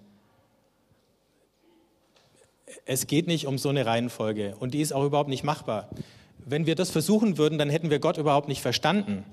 es 2.85 3.07
geht 3.07 3.27
nicht 3.27 3.47
um 3.47 3.57
so 3.57 3.69
eine 3.69 3.85
Reihenfolge 3.85 4.55
und 4.59 4.73
die 4.73 4.81
ist 4.81 4.93
auch 4.93 5.05
überhaupt 5.05 5.29
nicht 5.29 5.43
machbar. 5.43 5.89
Wenn 6.37 6.65
wir 6.65 6.75
das 6.75 6.89
versuchen 6.89 7.37
würden, 7.37 7.57
dann 7.57 7.69
hätten 7.69 7.89
wir 7.89 7.99
Gott 7.99 8.17
überhaupt 8.17 8.47
nicht 8.47 8.61
verstanden. 8.61 9.23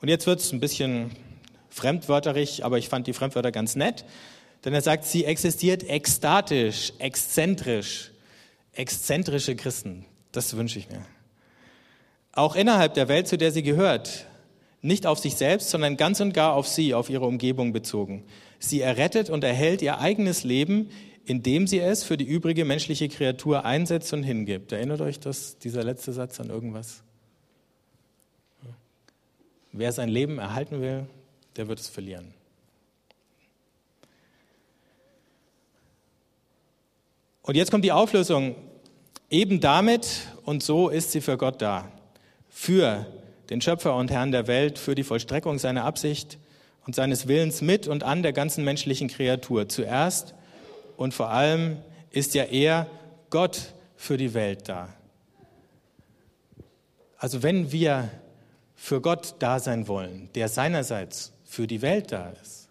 Und 0.00 0.08
jetzt 0.08 0.26
wird 0.26 0.40
es 0.40 0.52
ein 0.52 0.60
bisschen 0.60 1.12
fremdwörterig, 1.70 2.64
aber 2.64 2.78
ich 2.78 2.88
fand 2.88 3.06
die 3.06 3.12
Fremdwörter 3.12 3.52
ganz 3.52 3.76
nett, 3.76 4.04
denn 4.64 4.74
er 4.74 4.82
sagt, 4.82 5.04
sie 5.04 5.24
existiert 5.24 5.88
ekstatisch, 5.88 6.92
exzentrisch, 6.98 8.10
exzentrische 8.72 9.54
Christen. 9.54 10.04
Das 10.32 10.56
wünsche 10.56 10.78
ich 10.78 10.88
mir. 10.88 11.04
Auch 12.38 12.54
innerhalb 12.54 12.94
der 12.94 13.08
Welt, 13.08 13.26
zu 13.26 13.36
der 13.36 13.50
sie 13.50 13.64
gehört, 13.64 14.24
nicht 14.80 15.06
auf 15.06 15.18
sich 15.18 15.34
selbst, 15.34 15.70
sondern 15.70 15.96
ganz 15.96 16.20
und 16.20 16.32
gar 16.32 16.54
auf 16.54 16.68
sie, 16.68 16.94
auf 16.94 17.10
ihre 17.10 17.26
Umgebung 17.26 17.72
bezogen. 17.72 18.22
Sie 18.60 18.80
errettet 18.80 19.28
und 19.28 19.42
erhält 19.42 19.82
ihr 19.82 19.98
eigenes 19.98 20.44
Leben, 20.44 20.88
indem 21.24 21.66
sie 21.66 21.80
es 21.80 22.04
für 22.04 22.16
die 22.16 22.24
übrige 22.24 22.64
menschliche 22.64 23.08
Kreatur 23.08 23.64
einsetzt 23.64 24.12
und 24.12 24.22
hingibt. 24.22 24.70
Erinnert 24.70 25.00
euch 25.00 25.18
das, 25.18 25.58
dieser 25.58 25.82
letzte 25.82 26.12
Satz 26.12 26.38
an 26.38 26.48
irgendwas? 26.48 27.02
Wer 29.72 29.90
sein 29.90 30.08
Leben 30.08 30.38
erhalten 30.38 30.80
will, 30.80 31.06
der 31.56 31.66
wird 31.66 31.80
es 31.80 31.88
verlieren. 31.88 32.32
Und 37.42 37.56
jetzt 37.56 37.72
kommt 37.72 37.84
die 37.84 37.90
Auflösung. 37.90 38.54
Eben 39.28 39.58
damit 39.58 40.20
und 40.44 40.62
so 40.62 40.88
ist 40.88 41.10
sie 41.10 41.20
für 41.20 41.36
Gott 41.36 41.60
da. 41.60 41.90
Für 42.48 43.06
den 43.50 43.60
Schöpfer 43.60 43.96
und 43.96 44.10
Herrn 44.10 44.32
der 44.32 44.46
Welt, 44.46 44.78
für 44.78 44.94
die 44.94 45.04
Vollstreckung 45.04 45.58
seiner 45.58 45.84
Absicht 45.84 46.38
und 46.86 46.94
seines 46.94 47.28
Willens 47.28 47.60
mit 47.60 47.86
und 47.88 48.02
an 48.02 48.22
der 48.22 48.32
ganzen 48.32 48.64
menschlichen 48.64 49.08
Kreatur. 49.08 49.68
Zuerst 49.68 50.34
und 50.96 51.14
vor 51.14 51.30
allem 51.30 51.78
ist 52.10 52.34
ja 52.34 52.44
er 52.44 52.86
Gott 53.30 53.74
für 53.96 54.16
die 54.16 54.34
Welt 54.34 54.68
da. 54.68 54.88
Also 57.16 57.42
wenn 57.42 57.72
wir 57.72 58.10
für 58.74 59.00
Gott 59.00 59.34
da 59.40 59.58
sein 59.58 59.88
wollen, 59.88 60.28
der 60.34 60.48
seinerseits 60.48 61.32
für 61.44 61.66
die 61.66 61.82
Welt 61.82 62.12
da 62.12 62.32
ist, 62.42 62.68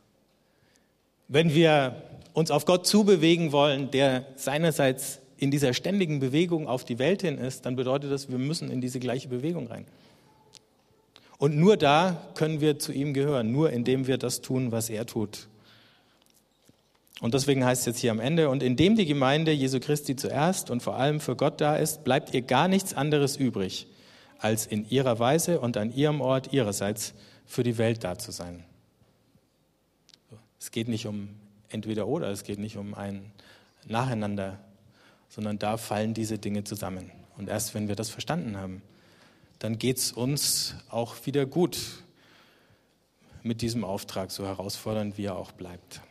wenn 1.28 1.54
wir 1.54 2.02
uns 2.34 2.52
auf 2.52 2.66
Gott 2.66 2.88
zubewegen 2.88 3.52
wollen, 3.52 3.92
der 3.92 4.26
seinerseits 4.36 5.20
in 5.38 5.52
dieser 5.52 5.73
ständigen 5.73 6.19
Bewegung 6.19 6.67
auf 6.67 6.84
die 6.84 7.00
Welt 7.00 7.21
hin 7.21 7.38
ist, 7.38 7.65
dann 7.65 7.76
bedeutet 7.76 8.12
das, 8.12 8.30
wir 8.30 8.38
müssen 8.38 8.71
in 8.71 8.82
diese 8.82 9.00
gleiche 9.00 9.28
Bewegung 9.28 9.67
rein. 9.67 9.86
Und 11.38 11.56
nur 11.56 11.78
da 11.78 12.30
können 12.34 12.62
wir 12.62 12.80
zu 12.80 12.91
ihm 12.91 13.13
gehören, 13.13 13.52
nur 13.52 13.71
indem 13.71 14.08
wir 14.08 14.17
das 14.17 14.41
tun, 14.41 14.71
was 14.71 14.89
er 14.89 15.06
tut. 15.06 15.47
Und 17.19 17.34
deswegen 17.34 17.65
heißt 17.65 17.82
es 17.82 17.86
jetzt 17.86 18.00
hier 18.00 18.12
am 18.12 18.19
Ende, 18.19 18.50
und 18.50 18.62
indem 18.62 18.95
die 18.95 19.06
Gemeinde 19.06 19.52
Jesu 19.52 19.80
Christi 19.80 20.15
zuerst 20.15 20.69
und 20.69 20.82
vor 20.82 20.95
allem 20.95 21.19
für 21.19 21.36
Gott 21.36 21.62
da 21.62 21.76
ist, 21.76 22.04
bleibt 22.04 22.34
ihr 22.34 22.41
gar 22.41 22.67
nichts 22.67 22.93
anderes 22.93 23.38
übrig, 23.38 23.88
als 24.39 24.65
in 24.65 24.88
ihrer 24.89 25.19
Weise 25.19 25.60
und 25.60 25.78
an 25.78 25.93
ihrem 25.95 26.21
Ort 26.21 26.54
ihrerseits 26.54 27.13
für 27.45 27.63
die 27.63 27.78
Welt 27.78 28.04
da 28.04 28.17
zu 28.17 28.32
sein. 28.32 28.63
Es 30.60 30.71
geht 30.71 30.88
nicht 30.88 31.08
um 31.08 31.30
entweder 31.69 32.08
oder, 32.08 32.30
es 32.30 32.43
geht 32.43 32.60
nicht 32.60 32.78
um 32.78 32.93
ein 32.93 33.32
Nacheinander, 33.88 34.60
sondern 35.30 35.60
da 35.60 35.78
fallen 35.78 36.13
diese 36.13 36.38
Dinge 36.38 36.63
zusammen. 36.63 37.12
Und 37.38 37.50
erst 37.50 37.74
wenn 37.74 37.88
wir 37.88 37.96
das 37.96 38.10
verstanden 38.10 38.58
haben, 38.58 38.82
dann 39.60 39.78
geht 39.78 39.98
es 39.98 40.12
uns 40.12 40.76
auch 40.90 41.16
wieder 41.26 41.46
gut 41.46 41.78
mit 43.44 43.62
diesem 43.62 43.84
Auftrag, 43.84 44.32
so 44.32 44.46
herausfordernd 44.46 45.18
wie 45.18 45.26
er 45.26 45.36
auch 45.36 45.52
bleibt. 45.52 46.02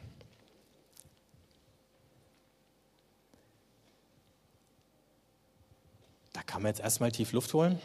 Da 6.33 6.43
kann 6.43 6.63
man 6.63 6.71
jetzt 6.71 6.81
erstmal 6.81 7.13
tief 7.13 7.33
Luft 7.33 7.53
holen. 7.55 7.81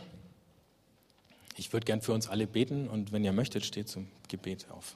Ich 1.58 1.74
würde 1.74 1.86
gern 1.86 2.02
für 2.02 2.14
uns 2.14 2.28
alle 2.28 2.48
beten 2.48 2.88
und 2.88 3.12
wenn 3.12 3.24
ihr 3.24 3.34
möchtet, 3.34 3.66
steht 3.66 3.88
zum 3.88 4.08
Gebet 4.28 4.68
auf. 4.72 4.96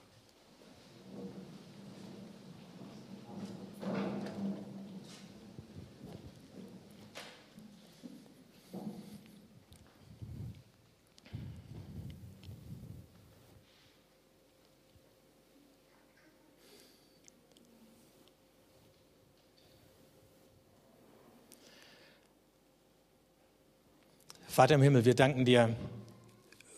Vater 24.55 24.75
im 24.75 24.81
Himmel, 24.81 25.03
wir 25.03 25.15
danken 25.15 25.43
dir 25.43 25.75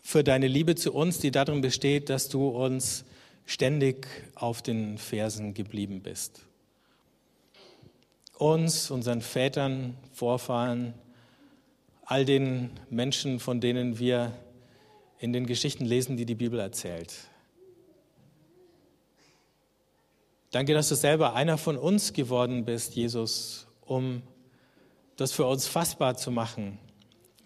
für 0.02 0.24
deine 0.24 0.48
Liebe 0.48 0.74
zu 0.74 0.92
uns, 0.94 1.20
die 1.20 1.30
darin 1.30 1.62
besteht, 1.62 2.10
dass 2.10 2.28
du 2.28 2.48
uns 2.48 3.06
ständig 3.46 4.08
auf 4.34 4.64
den 4.64 4.98
Fersen 4.98 5.54
geblieben 5.54 6.02
bist. 6.02 6.42
Uns, 8.36 8.90
unseren 8.90 9.22
Vätern, 9.22 9.96
Vorfahren, 10.12 10.96
all 12.04 12.26
den 12.26 12.72
Menschen, 12.90 13.40
von 13.40 13.62
denen 13.62 14.00
wir 14.00 14.32
in 15.20 15.32
den 15.32 15.46
Geschichten 15.46 15.86
lesen, 15.86 16.18
die 16.18 16.26
die 16.26 16.34
Bibel 16.34 16.60
erzählt. 16.60 17.14
Danke, 20.50 20.74
dass 20.74 20.90
du 20.90 20.96
selber 20.96 21.36
einer 21.36 21.60
von 21.60 21.78
uns 21.78 22.12
geworden 22.12 22.66
bist, 22.66 22.96
Jesus, 22.96 23.68
um 23.86 24.24
das 25.16 25.32
für 25.32 25.46
uns 25.46 25.68
fassbar 25.68 26.18
zu 26.18 26.32
machen, 26.32 26.80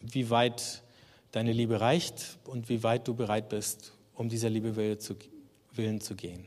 wie 0.02 0.30
weit 0.30 0.84
deine 1.32 1.54
Liebe 1.54 1.80
reicht 1.80 2.38
und 2.46 2.70
wie 2.70 2.84
weit 2.84 3.08
du 3.08 3.14
bereit 3.14 3.50
bist, 3.50 3.94
um 4.14 4.30
dieser 4.30 4.50
Liebe 4.50 4.76
willen 4.76 6.02
zu 6.02 6.16
gehen. 6.16 6.46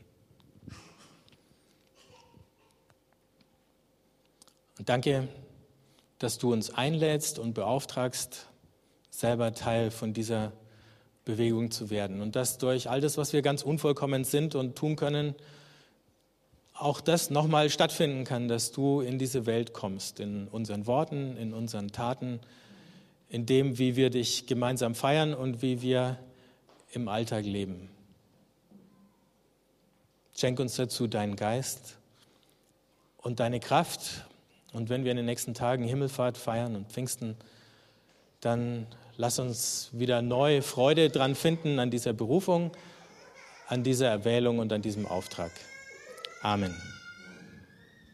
Und 4.77 4.89
danke, 4.89 5.27
dass 6.19 6.37
du 6.37 6.51
uns 6.53 6.69
einlädst 6.69 7.39
und 7.39 7.53
beauftragst, 7.53 8.47
selber 9.09 9.53
Teil 9.53 9.91
von 9.91 10.13
dieser 10.13 10.51
Bewegung 11.23 11.71
zu 11.71 11.89
werden. 11.89 12.21
Und 12.21 12.35
dass 12.35 12.57
durch 12.57 12.89
all 12.89 13.01
das, 13.01 13.17
was 13.17 13.33
wir 13.33 13.41
ganz 13.41 13.63
unvollkommen 13.63 14.23
sind 14.25 14.53
und 14.55 14.75
tun 14.75 14.95
können, 14.95 15.35
auch 16.73 16.99
das 16.99 17.29
nochmal 17.29 17.69
stattfinden 17.69 18.25
kann, 18.25 18.47
dass 18.47 18.71
du 18.71 18.99
in 18.99 19.17
diese 19.17 19.45
Welt 19.45 19.73
kommst, 19.73 20.19
in 20.19 20.47
unseren 20.49 20.87
Worten, 20.87 21.37
in 21.37 21.53
unseren 21.53 21.91
Taten, 21.91 22.41
in 23.29 23.45
dem, 23.45 23.77
wie 23.77 23.95
wir 23.95 24.09
dich 24.09 24.47
gemeinsam 24.47 24.95
feiern 24.95 25.33
und 25.33 25.61
wie 25.61 25.81
wir 25.81 26.19
im 26.91 27.07
Alltag 27.07 27.45
leben. 27.45 27.89
Schenk 30.37 30.59
uns 30.59 30.75
dazu 30.75 31.07
deinen 31.07 31.35
Geist 31.35 31.97
und 33.17 33.39
deine 33.39 33.59
Kraft. 33.59 34.25
Und 34.73 34.89
wenn 34.89 35.03
wir 35.03 35.11
in 35.11 35.17
den 35.17 35.25
nächsten 35.25 35.53
Tagen 35.53 35.83
Himmelfahrt 35.83 36.37
feiern 36.37 36.75
und 36.75 36.91
Pfingsten, 36.91 37.37
dann 38.41 38.87
lass 39.17 39.39
uns 39.39 39.89
wieder 39.93 40.21
neue 40.21 40.61
Freude 40.61 41.09
dran 41.09 41.35
finden 41.35 41.79
an 41.79 41.89
dieser 41.89 42.13
Berufung, 42.13 42.71
an 43.67 43.83
dieser 43.83 44.09
Erwählung 44.09 44.59
und 44.59 44.71
an 44.71 44.81
diesem 44.81 45.05
Auftrag. 45.07 45.51
Amen. 46.41 46.75